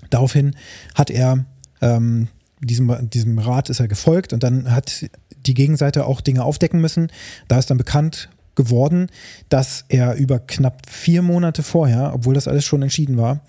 Daraufhin 0.10 0.56
hat 0.96 1.10
er 1.10 1.46
ähm, 1.82 2.28
diesem, 2.60 3.10
diesem 3.10 3.40
Rat 3.40 3.70
ist 3.70 3.80
er 3.80 3.88
gefolgt 3.88 4.34
und 4.34 4.44
dann 4.44 4.72
hat 4.72 5.10
die 5.46 5.54
Gegenseite 5.54 6.06
auch 6.06 6.22
Dinge 6.22 6.44
aufdecken 6.44 6.80
müssen. 6.80 7.12
Da 7.48 7.58
ist 7.58 7.70
dann 7.70 7.78
bekannt 7.78 8.30
geworden, 8.56 9.08
dass 9.50 9.86
er 9.88 10.16
über 10.16 10.40
knapp 10.40 10.90
vier 10.90 11.22
Monate 11.22 11.64
vorher, 11.64 12.14
obwohl 12.14 12.34
das 12.34 12.48
alles 12.48 12.66
schon 12.66 12.82
entschieden 12.82 13.18
war, 13.18 13.42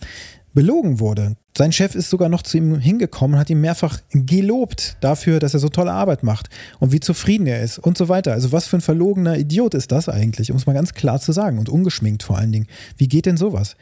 belogen 0.55 1.01
wurde. 1.01 1.37
Sein 1.57 1.73
Chef 1.73 1.95
ist 1.95 2.09
sogar 2.09 2.29
noch 2.29 2.43
zu 2.43 2.57
ihm 2.57 2.79
hingekommen 2.79 3.35
und 3.35 3.41
hat 3.41 3.51
ihn 3.51 3.61
mehrfach 3.61 4.01
gelobt 4.13 4.97
dafür, 5.01 5.39
dass 5.39 5.55
er 5.55 5.61
so 5.61 5.69
tolle 5.69 5.93
Arbeit 5.93 6.23
macht 6.23 6.49
und 6.79 6.93
wie 6.93 7.01
zufrieden 7.01 7.47
er 7.47 7.63
ist 7.63 7.79
und 7.79 7.99
so 7.99 8.09
weiter. 8.09 8.33
Also 8.33 8.53
was 8.53 8.67
für 8.67 8.79
ein 8.79 8.83
verlogener 8.83 9.37
Idiot 9.37 9.75
ist 9.75 9.93
das 9.93 10.09
eigentlich, 10.09 10.51
um 10.51 10.57
es 10.57 10.67
mal 10.67 10.73
ganz 10.73 10.95
klar 10.95 11.21
zu 11.21 11.33
sagen 11.33 11.59
und 11.59 11.69
ungeschminkt 11.69 12.23
vor 12.23 12.39
allen 12.39 12.53
Dingen. 12.53 12.67
Wie 12.97 13.09
geht 13.09 13.27
denn 13.27 13.37
sowas? 13.37 13.77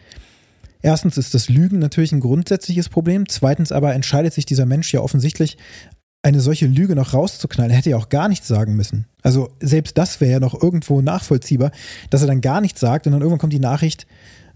Erstens 0.83 1.19
ist 1.19 1.35
das 1.35 1.49
Lügen 1.49 1.79
natürlich 1.79 2.13
ein 2.13 2.21
grundsätzliches 2.21 2.89
Problem. 2.89 3.29
Zweitens 3.29 3.73
aber 3.73 3.95
entscheidet 3.95 4.33
sich 4.33 4.47
dieser 4.47 4.67
Mensch 4.67 4.93
ja 4.93 5.01
offensichtlich, 5.01 5.57
eine 6.23 6.41
solche 6.41 6.67
Lüge 6.67 6.95
noch 6.95 7.15
rauszuknallen. 7.15 7.71
Er 7.71 7.79
hätte 7.79 7.91
ja 7.91 7.97
auch 7.97 8.11
gar 8.11 8.29
nichts 8.29 8.47
sagen 8.47 8.77
müssen. 8.77 9.07
Also 9.23 9.51
selbst 9.61 9.97
das 9.97 10.21
wäre 10.21 10.33
ja 10.33 10.41
noch 10.41 10.61
irgendwo 10.61 11.01
nachvollziehbar, 11.01 11.71
dass 12.11 12.21
er 12.21 12.27
dann 12.27 12.43
gar 12.43 12.61
nichts 12.61 12.81
sagt 12.81 13.07
und 13.07 13.13
dann 13.13 13.23
irgendwann 13.23 13.39
kommt 13.39 13.53
die 13.53 13.59
Nachricht, 13.59 14.07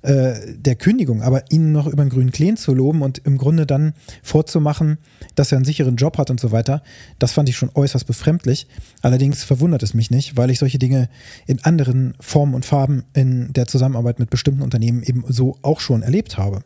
äh, 0.04 0.54
der 0.54 0.76
Kündigung, 0.76 1.22
aber 1.22 1.50
ihn 1.50 1.72
noch 1.72 1.86
über 1.86 2.04
den 2.04 2.10
grünen 2.10 2.30
Kleen 2.30 2.58
zu 2.58 2.74
loben 2.74 3.00
und 3.00 3.18
im 3.24 3.38
Grunde 3.38 3.66
dann 3.66 3.94
vorzumachen, 4.22 4.98
dass 5.34 5.50
er 5.50 5.56
einen 5.56 5.64
sicheren 5.64 5.96
Job 5.96 6.18
hat 6.18 6.30
und 6.30 6.38
so 6.38 6.52
weiter, 6.52 6.82
das 7.18 7.32
fand 7.32 7.48
ich 7.48 7.56
schon 7.56 7.70
äußerst 7.74 8.06
befremdlich. 8.06 8.66
Allerdings 9.00 9.44
verwundert 9.44 9.82
es 9.82 9.94
mich 9.94 10.10
nicht, 10.10 10.36
weil 10.36 10.50
ich 10.50 10.58
solche 10.58 10.78
Dinge 10.78 11.08
in 11.46 11.64
anderen 11.64 12.12
Formen 12.20 12.54
und 12.54 12.66
Farben 12.66 13.04
in 13.14 13.50
der 13.54 13.66
Zusammenarbeit 13.66 14.18
mit 14.18 14.28
bestimmten 14.28 14.60
Unternehmen 14.60 15.02
eben 15.02 15.24
so 15.26 15.56
auch 15.62 15.80
schon 15.80 16.02
erlebt 16.02 16.36
habe. 16.36 16.60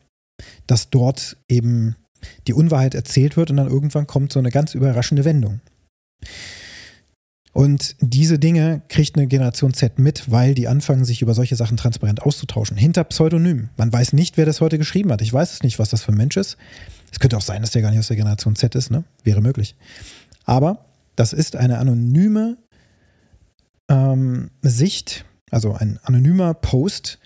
Dass 0.66 0.90
dort 0.90 1.37
eben 1.49 1.95
die 2.49 2.54
Unwahrheit 2.54 2.97
erzählt 2.97 3.37
wird 3.37 3.52
und 3.52 3.57
dann 3.57 3.68
irgendwann 3.68 4.09
kommt 4.09 4.33
so 4.33 4.40
eine 4.40 4.50
ganz 4.50 4.75
überraschende 4.75 5.25
Wendung. 5.25 5.61
Und 7.52 7.97
diese 8.00 8.38
Dinge 8.38 8.83
kriegt 8.88 9.17
eine 9.17 9.26
Generation 9.26 9.73
Z 9.73 9.99
mit, 9.99 10.31
weil 10.31 10.55
die 10.55 10.69
anfangen, 10.69 11.05
sich 11.05 11.23
über 11.23 11.35
solche 11.35 11.57
Sachen 11.57 11.76
transparent 11.76 12.23
auszutauschen. 12.23 12.76
Hinter 12.76 13.05
Pseudonym. 13.05 13.71
Man 13.76 13.93
weiß 13.93 14.12
nicht, 14.12 14.37
wer 14.37 14.47
das 14.47 14.61
heute 14.61 14.78
geschrieben 14.78 15.11
hat. 15.11 15.23
Ich 15.23 15.33
weiß 15.33 15.52
es 15.52 15.62
nicht, 15.62 15.78
was 15.78 15.88
das 15.88 16.02
für 16.02 16.12
ein 16.12 16.19
Mensch 16.19 16.37
ist. 16.37 16.57
Es 17.11 17.19
könnte 17.19 17.37
auch 17.37 17.43
sein, 17.43 17.62
dass 17.62 17.71
der 17.71 17.83
gar 17.83 17.90
nicht 17.90 18.00
aus 18.00 18.09
der 18.09 18.17
Generation 18.17 18.55
Z 18.55 18.75
ist, 18.75 18.90
ne? 18.90 19.05
Wäre 19.25 19.40
möglich. 19.40 19.76
Aber 20.45 20.85
das 21.17 21.33
ist 21.33 21.57
eine 21.57 21.78
anonyme 21.78 22.59
ähm, 23.88 24.50
Sicht, 24.62 25.25
also 25.50 25.75
ein 25.75 25.99
anonymer 26.02 26.55
Post, 26.55 27.19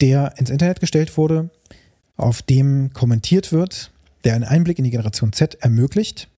der 0.00 0.34
ins 0.36 0.50
Internet 0.50 0.80
gestellt 0.80 1.16
wurde, 1.16 1.50
auf 2.16 2.42
dem 2.42 2.92
kommentiert 2.92 3.52
wird, 3.52 3.92
der 4.24 4.34
einen 4.34 4.44
Einblick 4.44 4.78
in 4.78 4.84
die 4.84 4.90
Generation 4.90 5.32
Z 5.32 5.54
ermöglicht 5.60 6.28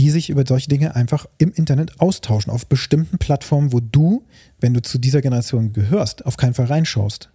die 0.00 0.08
sich 0.08 0.30
über 0.30 0.44
solche 0.46 0.70
Dinge 0.70 0.96
einfach 0.96 1.26
im 1.36 1.52
Internet 1.52 2.00
austauschen, 2.00 2.50
auf 2.50 2.66
bestimmten 2.66 3.18
Plattformen, 3.18 3.74
wo 3.74 3.80
du, 3.80 4.24
wenn 4.58 4.72
du 4.72 4.80
zu 4.80 4.96
dieser 4.96 5.20
Generation 5.20 5.74
gehörst, 5.74 6.24
auf 6.24 6.38
keinen 6.38 6.54
Fall 6.54 6.66
reinschaust. 6.66 7.28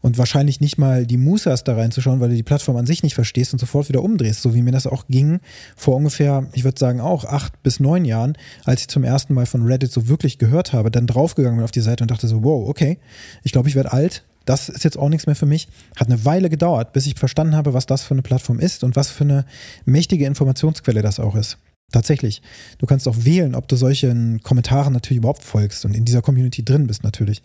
Und 0.00 0.16
wahrscheinlich 0.16 0.62
nicht 0.62 0.78
mal 0.78 1.04
die 1.04 1.18
Muße 1.18 1.50
hast, 1.50 1.64
da 1.64 1.74
reinzuschauen, 1.74 2.20
weil 2.20 2.30
du 2.30 2.36
die 2.36 2.42
Plattform 2.42 2.78
an 2.78 2.86
sich 2.86 3.02
nicht 3.02 3.14
verstehst 3.14 3.52
und 3.52 3.58
sofort 3.58 3.90
wieder 3.90 4.02
umdrehst, 4.02 4.40
so 4.40 4.54
wie 4.54 4.62
mir 4.62 4.70
das 4.70 4.86
auch 4.86 5.08
ging 5.08 5.40
vor 5.76 5.96
ungefähr, 5.96 6.48
ich 6.54 6.64
würde 6.64 6.78
sagen 6.78 7.02
auch 7.02 7.26
acht 7.26 7.62
bis 7.62 7.80
neun 7.80 8.06
Jahren, 8.06 8.38
als 8.64 8.80
ich 8.80 8.88
zum 8.88 9.04
ersten 9.04 9.34
Mal 9.34 9.44
von 9.44 9.66
Reddit 9.66 9.92
so 9.92 10.08
wirklich 10.08 10.38
gehört 10.38 10.72
habe, 10.72 10.90
dann 10.90 11.06
draufgegangen 11.06 11.58
bin 11.58 11.64
auf 11.64 11.70
die 11.70 11.80
Seite 11.80 12.02
und 12.02 12.10
dachte 12.10 12.28
so, 12.28 12.44
wow, 12.44 12.66
okay, 12.66 12.98
ich 13.42 13.52
glaube, 13.52 13.68
ich 13.68 13.74
werde 13.74 13.92
alt, 13.92 14.24
das 14.48 14.70
ist 14.70 14.84
jetzt 14.84 14.98
auch 14.98 15.10
nichts 15.10 15.26
mehr 15.26 15.36
für 15.36 15.46
mich. 15.46 15.68
Hat 15.96 16.08
eine 16.08 16.24
Weile 16.24 16.48
gedauert, 16.48 16.94
bis 16.94 17.06
ich 17.06 17.16
verstanden 17.16 17.54
habe, 17.54 17.74
was 17.74 17.84
das 17.84 18.02
für 18.02 18.14
eine 18.14 18.22
Plattform 18.22 18.58
ist 18.58 18.82
und 18.82 18.96
was 18.96 19.10
für 19.10 19.24
eine 19.24 19.44
mächtige 19.84 20.24
Informationsquelle 20.24 21.02
das 21.02 21.20
auch 21.20 21.34
ist. 21.34 21.58
Tatsächlich. 21.92 22.40
Du 22.78 22.86
kannst 22.86 23.06
auch 23.08 23.16
wählen, 23.18 23.54
ob 23.54 23.68
du 23.68 23.76
solchen 23.76 24.42
Kommentaren 24.42 24.94
natürlich 24.94 25.18
überhaupt 25.18 25.44
folgst 25.44 25.84
und 25.84 25.94
in 25.94 26.04
dieser 26.06 26.22
Community 26.22 26.64
drin 26.64 26.86
bist 26.86 27.04
natürlich. 27.04 27.42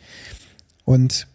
Und 0.86 1.28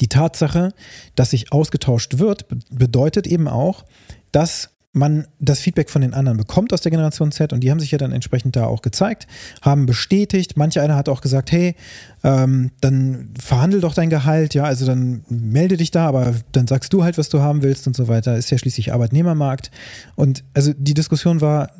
die 0.00 0.08
Tatsache, 0.08 0.72
dass 1.14 1.30
sich 1.30 1.52
ausgetauscht 1.52 2.18
wird, 2.18 2.46
bedeutet 2.70 3.26
eben 3.26 3.46
auch, 3.46 3.84
dass 4.32 4.70
man 4.96 5.26
das 5.38 5.60
Feedback 5.60 5.90
von 5.90 6.00
den 6.00 6.14
anderen 6.14 6.38
bekommt 6.38 6.72
aus 6.72 6.80
der 6.80 6.90
Generation 6.90 7.30
Z 7.30 7.52
und 7.52 7.60
die 7.60 7.70
haben 7.70 7.80
sich 7.80 7.90
ja 7.90 7.98
dann 7.98 8.12
entsprechend 8.12 8.56
da 8.56 8.64
auch 8.66 8.80
gezeigt, 8.80 9.26
haben 9.60 9.84
bestätigt. 9.84 10.56
Manche 10.56 10.80
einer 10.80 10.96
hat 10.96 11.08
auch 11.08 11.20
gesagt, 11.20 11.52
hey, 11.52 11.76
ähm, 12.24 12.70
dann 12.80 13.34
verhandel 13.38 13.82
doch 13.82 13.94
dein 13.94 14.08
Gehalt, 14.08 14.54
ja, 14.54 14.64
also 14.64 14.86
dann 14.86 15.22
melde 15.28 15.76
dich 15.76 15.90
da, 15.90 16.06
aber 16.06 16.34
dann 16.52 16.66
sagst 16.66 16.92
du 16.92 17.04
halt, 17.04 17.18
was 17.18 17.28
du 17.28 17.40
haben 17.40 17.62
willst 17.62 17.86
und 17.86 17.94
so 17.94 18.08
weiter. 18.08 18.36
Ist 18.36 18.50
ja 18.50 18.58
schließlich 18.58 18.94
Arbeitnehmermarkt. 18.94 19.70
Und 20.14 20.44
also 20.54 20.72
die 20.76 20.94
Diskussion 20.94 21.42
war 21.42 21.72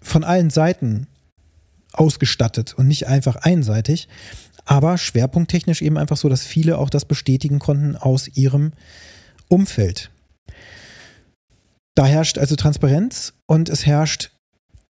von 0.00 0.24
allen 0.24 0.50
Seiten 0.50 1.06
ausgestattet 1.92 2.74
und 2.74 2.88
nicht 2.88 3.06
einfach 3.06 3.36
einseitig, 3.36 4.08
aber 4.64 4.98
schwerpunkttechnisch 4.98 5.80
eben 5.80 5.96
einfach 5.96 6.16
so, 6.16 6.28
dass 6.28 6.42
viele 6.42 6.78
auch 6.78 6.90
das 6.90 7.04
bestätigen 7.04 7.60
konnten 7.60 7.96
aus 7.96 8.28
ihrem 8.28 8.72
Umfeld. 9.48 10.10
Da 11.98 12.06
herrscht 12.06 12.38
also 12.38 12.54
Transparenz 12.54 13.32
und 13.46 13.68
es 13.68 13.84
herrscht 13.84 14.30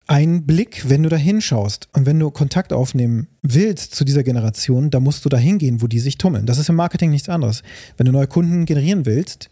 ein 0.07 0.45
Blick, 0.45 0.87
wenn 0.87 1.03
du 1.03 1.09
da 1.09 1.17
hinschaust 1.17 1.89
und 1.91 2.05
wenn 2.05 2.17
du 2.17 2.31
Kontakt 2.31 2.71
aufnehmen 2.71 3.27
willst 3.41 3.93
zu 3.93 4.05
dieser 4.05 4.23
Generation, 4.23 4.89
da 4.89 5.01
musst 5.01 5.25
du 5.25 5.27
da 5.27 5.35
hingehen, 5.35 5.81
wo 5.81 5.87
die 5.87 5.99
sich 5.99 6.17
tummeln. 6.17 6.45
Das 6.45 6.59
ist 6.59 6.69
im 6.69 6.75
Marketing 6.75 7.09
nichts 7.09 7.27
anderes. 7.27 7.61
Wenn 7.97 8.05
du 8.05 8.13
neue 8.13 8.27
Kunden 8.27 8.63
generieren 8.63 9.05
willst, 9.05 9.49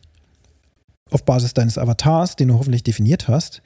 auf 1.09 1.25
Basis 1.25 1.53
deines 1.53 1.77
Avatars, 1.77 2.37
den 2.37 2.47
du 2.47 2.53
hoffentlich 2.53 2.83
definiert 2.83 3.27
hast, 3.27 3.61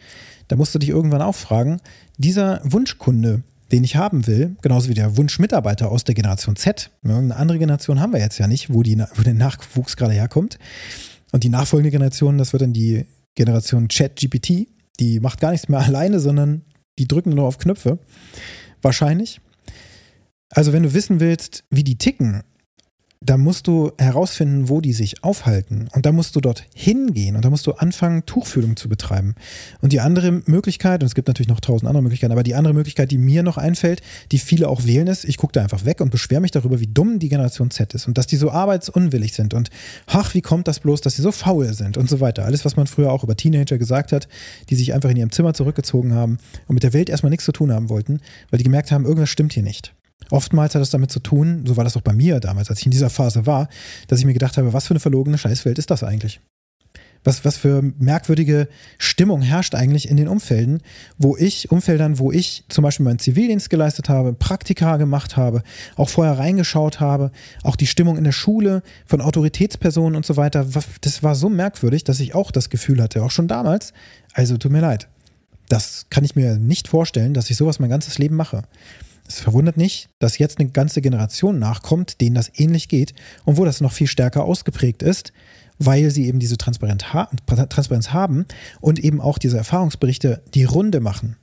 da 0.48 0.56
musst 0.56 0.74
du 0.74 0.80
dich 0.80 0.90
irgendwann 0.90 1.22
auch 1.22 1.36
fragen, 1.36 1.80
dieser 2.18 2.62
Wunschkunde, 2.64 3.44
den 3.72 3.84
ich 3.84 3.98
haben 3.98 4.26
will, 4.26 4.56
genauso 4.64 4.90
wie 4.90 4.96
der 4.96 5.16
Wunschmitarbeiter 5.16 5.92
aus 5.92 6.06
der 6.06 6.16
Generation 6.16 6.56
Z, 6.56 6.90
irgendeine 7.04 7.36
andere 7.36 7.60
Generation 7.60 8.00
haben 8.00 8.14
wir 8.14 8.20
jetzt 8.20 8.40
ja 8.40 8.48
nicht, 8.48 8.74
wo, 8.74 8.82
die, 8.82 8.98
wo 9.14 9.22
der 9.22 9.36
Nachwuchs 9.36 9.96
gerade 9.96 10.14
herkommt. 10.16 10.58
Und 11.32 11.44
die 11.44 11.50
nachfolgende 11.50 11.92
Generation, 11.92 12.40
das 12.40 12.52
wird 12.52 12.64
dann 12.64 12.74
die 12.74 13.06
Generation 13.36 13.88
Chat-GPT, 13.90 14.68
die 15.00 15.20
macht 15.20 15.40
gar 15.40 15.52
nichts 15.52 15.70
mehr 15.70 15.80
alleine, 15.86 16.20
sondern 16.20 16.64
die 16.98 17.08
drücken 17.08 17.32
nur 17.32 17.46
auf 17.46 17.58
Knöpfe. 17.58 18.00
Wahrscheinlich. 18.82 19.42
Also, 20.50 20.74
wenn 20.74 20.84
du 20.84 20.94
wissen 20.94 21.20
willst, 21.20 21.64
wie 21.70 21.84
die 21.84 21.98
ticken, 21.98 22.44
da 23.26 23.38
musst 23.38 23.68
du 23.68 23.92
herausfinden, 23.98 24.70
wo 24.70 24.82
die 24.82 24.94
sich 24.94 25.24
aufhalten. 25.24 25.88
Und 25.94 26.06
da 26.06 26.12
musst 26.12 26.36
du 26.36 26.42
dort 26.42 26.64
hingehen 26.74 27.36
und 27.36 27.44
da 27.44 27.50
musst 27.50 27.66
du 27.66 27.72
anfangen, 27.72 28.26
Tuchfühlung 28.26 28.76
zu 28.76 28.88
betreiben. 28.88 29.36
Und 29.82 29.94
die 29.94 30.00
andere 30.00 30.44
Möglichkeit, 30.46 31.02
und 31.02 31.08
es 31.08 31.16
gibt 31.16 31.28
natürlich 31.28 31.50
noch 31.50 31.60
tausend 31.60 31.88
andere 31.88 32.04
Möglichkeiten, 32.04 32.32
aber 32.32 32.44
die 32.44 32.56
andere 32.56 32.74
Möglichkeit, 32.74 33.12
die 33.12 33.18
mir 33.18 33.42
noch 33.42 33.58
einfällt, 33.58 34.02
die 34.32 34.38
viele 34.38 34.70
auch 34.70 34.86
wählen, 34.86 35.08
ist, 35.08 35.26
ich 35.26 35.38
gucke 35.38 35.54
da 35.54 35.64
einfach 35.64 35.86
weg 35.86 36.02
und 36.02 36.12
beschwere 36.12 36.42
mich 36.42 36.52
darüber, 36.52 36.80
wie 36.80 36.88
dumm 36.88 37.20
die 37.20 37.30
Generation 37.30 37.72
Z 37.72 37.94
ist 37.94 38.08
und 38.08 38.18
dass 38.18 38.28
die 38.28 38.38
so 38.38 38.52
arbeitsunwillig 38.52 39.34
sind 39.34 39.54
und 39.54 39.70
ach, 40.06 40.34
wie 40.34 40.42
kommt 40.42 40.68
das 40.68 40.80
bloß, 40.80 41.02
dass 41.02 41.16
sie 41.16 41.22
so 41.22 41.32
faul 41.32 41.74
sind 41.74 41.98
und 41.98 42.10
so 42.10 42.20
weiter. 42.20 42.46
Alles, 42.46 42.64
was 42.64 42.76
man 42.76 42.86
früher 42.86 43.12
auch 43.12 43.24
über 43.24 43.36
Teenager 43.36 43.78
gesagt 43.78 44.12
hat, 44.12 44.28
die 44.70 44.76
sich 44.76 44.94
einfach 44.94 45.10
in 45.10 45.18
ihrem 45.18 45.32
Zimmer 45.32 45.54
zurückgezogen 45.54 46.14
haben 46.14 46.38
und 46.68 46.76
mit 46.76 46.84
der 46.84 46.94
Welt 46.94 47.10
erstmal 47.10 47.32
nichts 47.32 47.46
zu 47.46 47.52
tun 47.52 47.72
haben 47.72 47.90
wollten, 47.90 48.20
weil 48.52 48.60
die 48.60 48.64
gemerkt 48.64 48.92
haben, 48.92 49.06
irgendwas 49.06 49.30
stimmt 49.30 49.54
hier 49.54 49.64
nicht. 49.64 49.94
Oftmals 50.32 50.74
hat 50.74 50.82
es 50.82 50.90
damit 50.90 51.12
zu 51.12 51.20
tun, 51.20 51.66
so 51.68 51.78
war 51.78 51.84
das 51.84 51.96
auch 51.98 52.02
bei 52.02 52.14
mir 52.14 52.40
damals, 52.40 52.70
als 52.70 52.80
ich 52.80 52.86
in 52.86 52.92
dieser 52.92 53.10
Phase 53.10 53.46
war, 53.46 53.68
dass 54.08 54.20
ich 54.20 54.26
mir 54.26 54.34
gedacht 54.34 54.58
habe, 54.58 54.74
was 54.74 54.88
für 54.88 54.92
eine 54.92 55.00
verlogene 55.00 55.38
Scheißwelt 55.38 55.78
ist 55.78 55.92
das 55.92 56.04
eigentlich? 56.04 56.42
Was, 57.24 57.44
was 57.44 57.58
für 57.58 57.82
merkwürdige 57.98 58.68
Stimmung 59.00 59.42
herrscht 59.42 59.74
eigentlich 59.74 60.10
in 60.10 60.16
den 60.16 60.28
Umfelden, 60.28 60.82
wo 61.18 61.36
ich, 61.36 61.72
Umfeldern, 61.72 62.20
wo 62.20 62.32
ich 62.32 62.66
zum 62.70 62.84
Beispiel 62.84 63.04
meinen 63.04 63.18
Zivildienst 63.18 63.72
geleistet 63.72 64.10
habe, 64.10 64.34
Praktika 64.34 64.98
gemacht 64.98 65.36
habe, 65.36 65.64
auch 65.96 66.10
vorher 66.10 66.38
reingeschaut 66.38 67.00
habe, 67.00 67.32
auch 67.64 67.76
die 67.76 67.88
Stimmung 67.88 68.18
in 68.18 68.24
der 68.26 68.32
Schule 68.32 68.84
von 69.08 69.22
Autoritätspersonen 69.22 70.16
und 70.16 70.26
so 70.26 70.38
weiter. 70.38 70.68
Das 71.02 71.24
war 71.24 71.34
so 71.34 71.50
merkwürdig, 71.50 72.04
dass 72.04 72.20
ich 72.20 72.36
auch 72.36 72.52
das 72.52 72.70
Gefühl 72.70 73.02
hatte, 73.02 73.24
auch 73.24 73.32
schon 73.32 73.48
damals, 73.48 73.94
also 74.34 74.58
tut 74.58 74.72
mir 74.72 74.82
leid. 74.82 75.08
Das 75.68 76.06
kann 76.12 76.24
ich 76.24 76.36
mir 76.36 76.60
nicht 76.60 76.88
vorstellen, 76.88 77.34
dass 77.34 77.50
ich 77.50 77.58
sowas 77.58 77.80
mein 77.80 77.90
ganzes 77.90 78.20
Leben 78.20 78.36
mache. 78.36 78.62
Es 79.28 79.40
verwundert 79.40 79.78
nicht, 79.78 80.10
dass 80.20 80.38
jetzt 80.38 80.60
eine 80.60 80.70
ganze 80.70 81.02
Generation 81.02 81.58
nachkommt, 81.58 82.22
denen 82.22 82.36
das 82.36 82.52
ähnlich 82.56 82.88
geht 82.88 83.14
und 83.44 83.58
wo 83.58 83.66
das 83.66 83.82
noch 83.82 83.92
viel 83.92 84.08
stärker 84.08 84.44
ausgeprägt 84.44 85.02
ist, 85.02 85.34
weil 85.80 86.12
sie 86.12 86.28
eben 86.28 86.40
diese 86.40 86.58
Transparenz, 86.58 87.06
ha 87.14 87.30
Transparenz 87.70 88.14
haben 88.14 88.46
und 88.82 89.00
eben 89.00 89.20
auch 89.22 89.38
diese 89.38 89.58
Erfahrungsberichte 89.58 90.42
die 90.54 90.64
Runde 90.64 91.00
machen. 91.00 91.38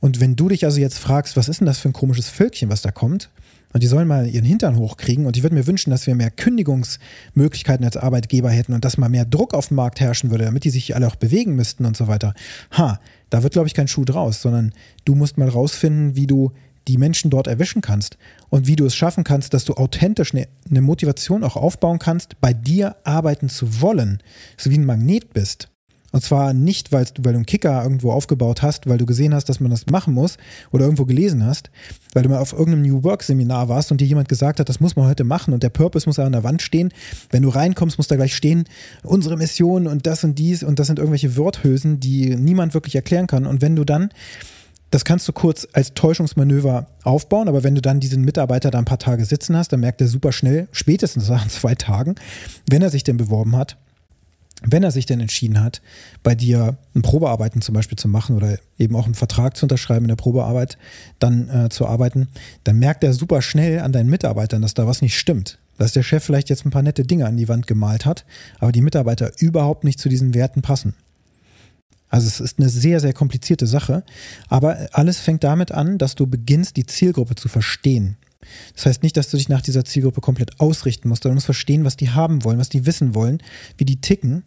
Und 0.00 0.20
wenn 0.20 0.34
du 0.34 0.48
dich 0.48 0.64
also 0.64 0.80
jetzt 0.80 0.98
fragst, 0.98 1.36
was 1.36 1.48
ist 1.48 1.60
denn 1.60 1.66
das 1.66 1.78
für 1.78 1.88
ein 1.88 1.94
komisches 1.94 2.28
Völkchen, 2.28 2.70
was 2.70 2.82
da 2.82 2.90
kommt, 2.90 3.30
und 3.72 3.82
die 3.82 3.86
sollen 3.86 4.08
mal 4.08 4.26
ihren 4.26 4.46
Hintern 4.46 4.76
hochkriegen 4.76 5.26
und 5.26 5.36
ich 5.36 5.42
würde 5.42 5.54
mir 5.54 5.66
wünschen, 5.66 5.90
dass 5.90 6.06
wir 6.06 6.14
mehr 6.14 6.30
Kündigungsmöglichkeiten 6.30 7.84
als 7.84 7.98
Arbeitgeber 7.98 8.50
hätten 8.50 8.72
und 8.72 8.84
dass 8.84 8.96
mal 8.96 9.10
mehr 9.10 9.26
Druck 9.26 9.52
auf 9.52 9.68
dem 9.68 9.76
Markt 9.76 10.00
herrschen 10.00 10.30
würde, 10.30 10.44
damit 10.44 10.64
die 10.64 10.70
sich 10.70 10.96
alle 10.96 11.06
auch 11.06 11.16
bewegen 11.16 11.54
müssten 11.54 11.84
und 11.84 11.96
so 11.96 12.08
weiter. 12.08 12.32
Ha, 12.72 12.98
da 13.28 13.42
wird, 13.42 13.52
glaube 13.52 13.68
ich, 13.68 13.74
kein 13.74 13.88
Schuh 13.88 14.06
draus, 14.06 14.40
sondern 14.40 14.72
du 15.04 15.14
musst 15.14 15.36
mal 15.36 15.48
rausfinden, 15.48 16.16
wie 16.16 16.26
du 16.26 16.52
die 16.88 16.98
Menschen 16.98 17.30
dort 17.30 17.46
erwischen 17.46 17.82
kannst 17.82 18.18
und 18.48 18.66
wie 18.66 18.76
du 18.76 18.86
es 18.86 18.96
schaffen 18.96 19.24
kannst, 19.24 19.54
dass 19.54 19.64
du 19.64 19.74
authentisch 19.74 20.34
eine, 20.34 20.48
eine 20.68 20.80
Motivation 20.80 21.44
auch 21.44 21.56
aufbauen 21.56 21.98
kannst, 21.98 22.40
bei 22.40 22.52
dir 22.52 22.96
arbeiten 23.04 23.48
zu 23.48 23.80
wollen, 23.80 24.22
so 24.56 24.70
wie 24.70 24.78
ein 24.78 24.86
Magnet 24.86 25.32
bist. 25.32 25.68
Und 26.10 26.22
zwar 26.22 26.54
nicht, 26.54 26.90
weil 26.90 27.04
du, 27.04 27.22
weil 27.22 27.32
du 27.32 27.38
einen 27.38 27.46
Kicker 27.46 27.82
irgendwo 27.82 28.12
aufgebaut 28.12 28.62
hast, 28.62 28.88
weil 28.88 28.96
du 28.96 29.04
gesehen 29.04 29.34
hast, 29.34 29.50
dass 29.50 29.60
man 29.60 29.70
das 29.70 29.86
machen 29.86 30.14
muss 30.14 30.38
oder 30.72 30.84
irgendwo 30.84 31.04
gelesen 31.04 31.44
hast, 31.44 31.70
weil 32.14 32.22
du 32.22 32.30
mal 32.30 32.38
auf 32.38 32.54
irgendeinem 32.54 32.82
New 32.82 33.04
Work 33.04 33.22
Seminar 33.22 33.68
warst 33.68 33.92
und 33.92 34.00
dir 34.00 34.06
jemand 34.06 34.28
gesagt 34.28 34.58
hat, 34.58 34.70
das 34.70 34.80
muss 34.80 34.96
man 34.96 35.06
heute 35.06 35.24
machen 35.24 35.52
und 35.52 35.62
der 35.62 35.68
Purpose 35.68 36.08
muss 36.08 36.18
an 36.18 36.32
der 36.32 36.44
Wand 36.44 36.62
stehen. 36.62 36.94
Wenn 37.28 37.42
du 37.42 37.50
reinkommst, 37.50 37.98
muss 37.98 38.08
da 38.08 38.16
gleich 38.16 38.34
stehen, 38.34 38.64
unsere 39.02 39.36
Mission 39.36 39.86
und 39.86 40.06
das 40.06 40.24
und 40.24 40.38
dies 40.38 40.62
und 40.62 40.78
das 40.78 40.86
sind 40.86 40.98
irgendwelche 40.98 41.36
Worthülsen, 41.36 42.00
die 42.00 42.36
niemand 42.36 42.72
wirklich 42.72 42.94
erklären 42.94 43.26
kann. 43.26 43.44
Und 43.44 43.60
wenn 43.60 43.76
du 43.76 43.84
dann 43.84 44.08
das 44.90 45.04
kannst 45.04 45.28
du 45.28 45.32
kurz 45.32 45.66
als 45.72 45.94
Täuschungsmanöver 45.94 46.86
aufbauen, 47.04 47.48
aber 47.48 47.62
wenn 47.62 47.74
du 47.74 47.82
dann 47.82 48.00
diesen 48.00 48.24
Mitarbeiter 48.24 48.70
da 48.70 48.78
ein 48.78 48.84
paar 48.84 48.98
Tage 48.98 49.24
sitzen 49.24 49.56
hast, 49.56 49.72
dann 49.72 49.80
merkt 49.80 50.00
er 50.00 50.08
super 50.08 50.32
schnell, 50.32 50.68
spätestens 50.72 51.28
nach 51.28 51.46
zwei 51.48 51.74
Tagen, 51.74 52.14
wenn 52.68 52.82
er 52.82 52.90
sich 52.90 53.04
denn 53.04 53.16
beworben 53.16 53.56
hat, 53.56 53.76
wenn 54.62 54.82
er 54.82 54.90
sich 54.90 55.06
denn 55.06 55.20
entschieden 55.20 55.62
hat, 55.62 55.82
bei 56.22 56.34
dir 56.34 56.78
ein 56.94 57.02
Probearbeiten 57.02 57.62
zum 57.62 57.74
Beispiel 57.74 57.98
zu 57.98 58.08
machen 58.08 58.34
oder 58.34 58.58
eben 58.76 58.96
auch 58.96 59.04
einen 59.04 59.14
Vertrag 59.14 59.56
zu 59.56 59.66
unterschreiben 59.66 60.04
in 60.04 60.08
der 60.08 60.16
Probearbeit, 60.16 60.78
dann 61.20 61.48
äh, 61.48 61.68
zu 61.68 61.86
arbeiten, 61.86 62.28
dann 62.64 62.78
merkt 62.78 63.04
er 63.04 63.12
super 63.12 63.40
schnell 63.40 63.80
an 63.80 63.92
deinen 63.92 64.10
Mitarbeitern, 64.10 64.62
dass 64.62 64.74
da 64.74 64.86
was 64.86 65.00
nicht 65.00 65.16
stimmt. 65.16 65.58
Dass 65.76 65.92
der 65.92 66.02
Chef 66.02 66.24
vielleicht 66.24 66.48
jetzt 66.50 66.66
ein 66.66 66.70
paar 66.70 66.82
nette 66.82 67.04
Dinge 67.04 67.26
an 67.26 67.36
die 67.36 67.48
Wand 67.48 67.68
gemalt 67.68 68.04
hat, 68.04 68.24
aber 68.58 68.72
die 68.72 68.80
Mitarbeiter 68.80 69.30
überhaupt 69.38 69.84
nicht 69.84 70.00
zu 70.00 70.08
diesen 70.08 70.34
Werten 70.34 70.60
passen. 70.60 70.94
Also 72.08 72.26
es 72.26 72.40
ist 72.40 72.58
eine 72.58 72.68
sehr, 72.68 73.00
sehr 73.00 73.12
komplizierte 73.12 73.66
Sache. 73.66 74.04
Aber 74.48 74.88
alles 74.92 75.18
fängt 75.18 75.44
damit 75.44 75.72
an, 75.72 75.98
dass 75.98 76.14
du 76.14 76.26
beginnst, 76.26 76.76
die 76.76 76.86
Zielgruppe 76.86 77.34
zu 77.34 77.48
verstehen. 77.48 78.16
Das 78.74 78.86
heißt 78.86 79.02
nicht, 79.02 79.16
dass 79.16 79.30
du 79.30 79.36
dich 79.36 79.48
nach 79.48 79.62
dieser 79.62 79.84
Zielgruppe 79.84 80.20
komplett 80.20 80.60
ausrichten 80.60 81.08
musst, 81.08 81.22
sondern 81.22 81.34
du 81.34 81.38
musst 81.38 81.46
verstehen, 81.46 81.84
was 81.84 81.96
die 81.96 82.10
haben 82.10 82.44
wollen, 82.44 82.58
was 82.58 82.68
die 82.68 82.86
wissen 82.86 83.14
wollen, 83.14 83.42
wie 83.76 83.84
die 83.84 84.00
ticken 84.00 84.44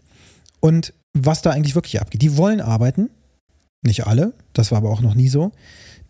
und 0.59 0.93
was 1.13 1.41
da 1.41 1.51
eigentlich 1.51 1.75
wirklich 1.75 2.01
abgeht. 2.01 2.21
Die 2.21 2.37
wollen 2.37 2.61
arbeiten, 2.61 3.09
nicht 3.83 4.07
alle, 4.07 4.33
das 4.53 4.71
war 4.71 4.77
aber 4.77 4.89
auch 4.89 5.01
noch 5.01 5.15
nie 5.15 5.27
so. 5.27 5.51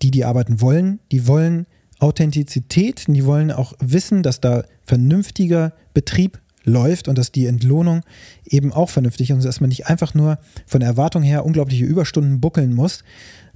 Die, 0.01 0.11
die 0.11 0.25
arbeiten 0.25 0.61
wollen, 0.61 0.99
die 1.11 1.27
wollen 1.27 1.65
Authentizität, 1.99 3.05
die 3.07 3.25
wollen 3.25 3.51
auch 3.51 3.73
wissen, 3.79 4.23
dass 4.23 4.41
da 4.41 4.63
vernünftiger 4.85 5.73
Betrieb 5.93 6.39
läuft 6.63 7.07
und 7.07 7.17
dass 7.17 7.31
die 7.31 7.45
Entlohnung 7.45 8.03
eben 8.45 8.71
auch 8.71 8.89
vernünftig 8.89 9.29
ist 9.29 9.35
und 9.35 9.45
dass 9.45 9.61
man 9.61 9.69
nicht 9.69 9.87
einfach 9.87 10.13
nur 10.13 10.37
von 10.65 10.79
der 10.79 10.89
Erwartung 10.89 11.23
her 11.23 11.45
unglaubliche 11.45 11.85
Überstunden 11.85 12.39
buckeln 12.39 12.73
muss, 12.73 13.03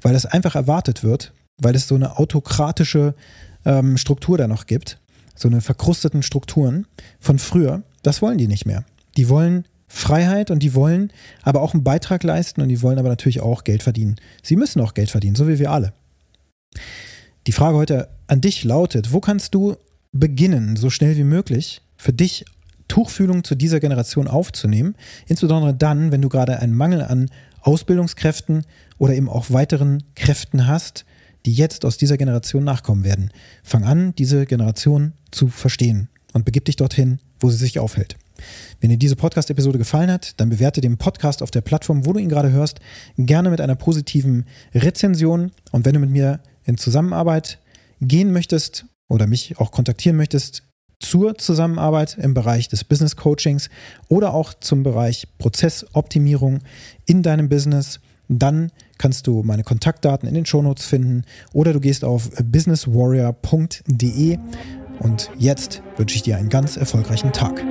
weil 0.01 0.13
das 0.13 0.25
einfach 0.25 0.55
erwartet 0.55 1.03
wird, 1.03 1.33
weil 1.57 1.75
es 1.75 1.87
so 1.87 1.95
eine 1.95 2.17
autokratische 2.17 3.15
ähm, 3.65 3.97
Struktur 3.97 4.37
da 4.37 4.47
noch 4.47 4.65
gibt, 4.65 4.99
so 5.35 5.47
eine 5.47 5.61
verkrusteten 5.61 6.23
Strukturen 6.23 6.87
von 7.19 7.39
früher. 7.39 7.83
Das 8.03 8.21
wollen 8.21 8.37
die 8.37 8.47
nicht 8.47 8.65
mehr. 8.65 8.85
Die 9.17 9.29
wollen 9.29 9.65
Freiheit 9.87 10.51
und 10.51 10.59
die 10.59 10.73
wollen 10.73 11.11
aber 11.43 11.61
auch 11.61 11.73
einen 11.73 11.83
Beitrag 11.83 12.23
leisten 12.23 12.61
und 12.61 12.69
die 12.69 12.81
wollen 12.81 12.99
aber 12.99 13.09
natürlich 13.09 13.41
auch 13.41 13.63
Geld 13.63 13.83
verdienen. 13.83 14.15
Sie 14.41 14.55
müssen 14.55 14.81
auch 14.81 14.93
Geld 14.93 15.11
verdienen, 15.11 15.35
so 15.35 15.47
wie 15.47 15.59
wir 15.59 15.71
alle. 15.71 15.93
Die 17.47 17.51
Frage 17.51 17.77
heute 17.77 18.09
an 18.27 18.41
dich 18.41 18.63
lautet, 18.63 19.13
wo 19.13 19.19
kannst 19.19 19.53
du 19.53 19.75
beginnen, 20.11 20.75
so 20.75 20.89
schnell 20.89 21.15
wie 21.15 21.23
möglich, 21.23 21.81
für 21.95 22.13
dich 22.13 22.45
Tuchfühlung 22.95 23.43
zu 23.43 23.55
dieser 23.55 23.81
Generation 23.81 24.29
aufzunehmen, 24.29 24.95
insbesondere 25.27 25.73
dann, 25.73 26.13
wenn 26.13 26.21
du 26.21 26.29
gerade 26.29 26.59
einen 26.59 26.73
Mangel 26.73 27.01
an 27.01 27.29
Ausbildungskräften 27.59 28.65
oder 28.97 29.13
eben 29.13 29.27
auch 29.27 29.51
weiteren 29.51 30.01
Kräften 30.15 30.65
hast, 30.65 31.03
die 31.45 31.51
jetzt 31.51 31.83
aus 31.83 31.97
dieser 31.97 32.15
Generation 32.15 32.63
nachkommen 32.63 33.03
werden. 33.03 33.31
Fang 33.63 33.83
an, 33.83 34.15
diese 34.15 34.45
Generation 34.45 35.11
zu 35.29 35.49
verstehen 35.49 36.07
und 36.31 36.45
begib 36.45 36.63
dich 36.63 36.77
dorthin, 36.77 37.19
wo 37.41 37.49
sie 37.49 37.57
sich 37.57 37.79
aufhält. 37.79 38.15
Wenn 38.79 38.91
dir 38.91 38.97
diese 38.97 39.17
Podcast-Episode 39.17 39.77
gefallen 39.77 40.09
hat, 40.09 40.39
dann 40.39 40.47
bewerte 40.47 40.79
den 40.79 40.97
Podcast 40.97 41.43
auf 41.43 41.51
der 41.51 41.59
Plattform, 41.59 42.05
wo 42.05 42.13
du 42.13 42.19
ihn 42.19 42.29
gerade 42.29 42.53
hörst, 42.53 42.79
gerne 43.17 43.49
mit 43.49 43.59
einer 43.59 43.75
positiven 43.75 44.45
Rezension. 44.73 45.51
Und 45.73 45.83
wenn 45.83 45.95
du 45.95 45.99
mit 45.99 46.11
mir 46.11 46.39
in 46.63 46.77
Zusammenarbeit 46.77 47.59
gehen 47.99 48.31
möchtest 48.31 48.85
oder 49.09 49.27
mich 49.27 49.59
auch 49.59 49.71
kontaktieren 49.71 50.15
möchtest, 50.15 50.63
zur 50.99 51.37
Zusammenarbeit 51.37 52.17
im 52.19 52.33
Bereich 52.33 52.67
des 52.67 52.83
Business 52.83 53.15
Coachings 53.15 53.69
oder 54.07 54.33
auch 54.33 54.53
zum 54.53 54.83
Bereich 54.83 55.27
Prozessoptimierung 55.37 56.59
in 57.05 57.23
deinem 57.23 57.49
Business, 57.49 57.99
dann 58.27 58.71
kannst 58.97 59.27
du 59.27 59.43
meine 59.43 59.63
Kontaktdaten 59.63 60.27
in 60.27 60.33
den 60.33 60.45
Shownotes 60.45 60.85
finden 60.85 61.23
oder 61.53 61.73
du 61.73 61.79
gehst 61.79 62.03
auf 62.03 62.29
businesswarrior.de 62.43 64.39
und 64.99 65.29
jetzt 65.37 65.81
wünsche 65.97 66.15
ich 66.15 66.23
dir 66.23 66.37
einen 66.37 66.49
ganz 66.49 66.77
erfolgreichen 66.77 67.33
Tag. 67.33 67.63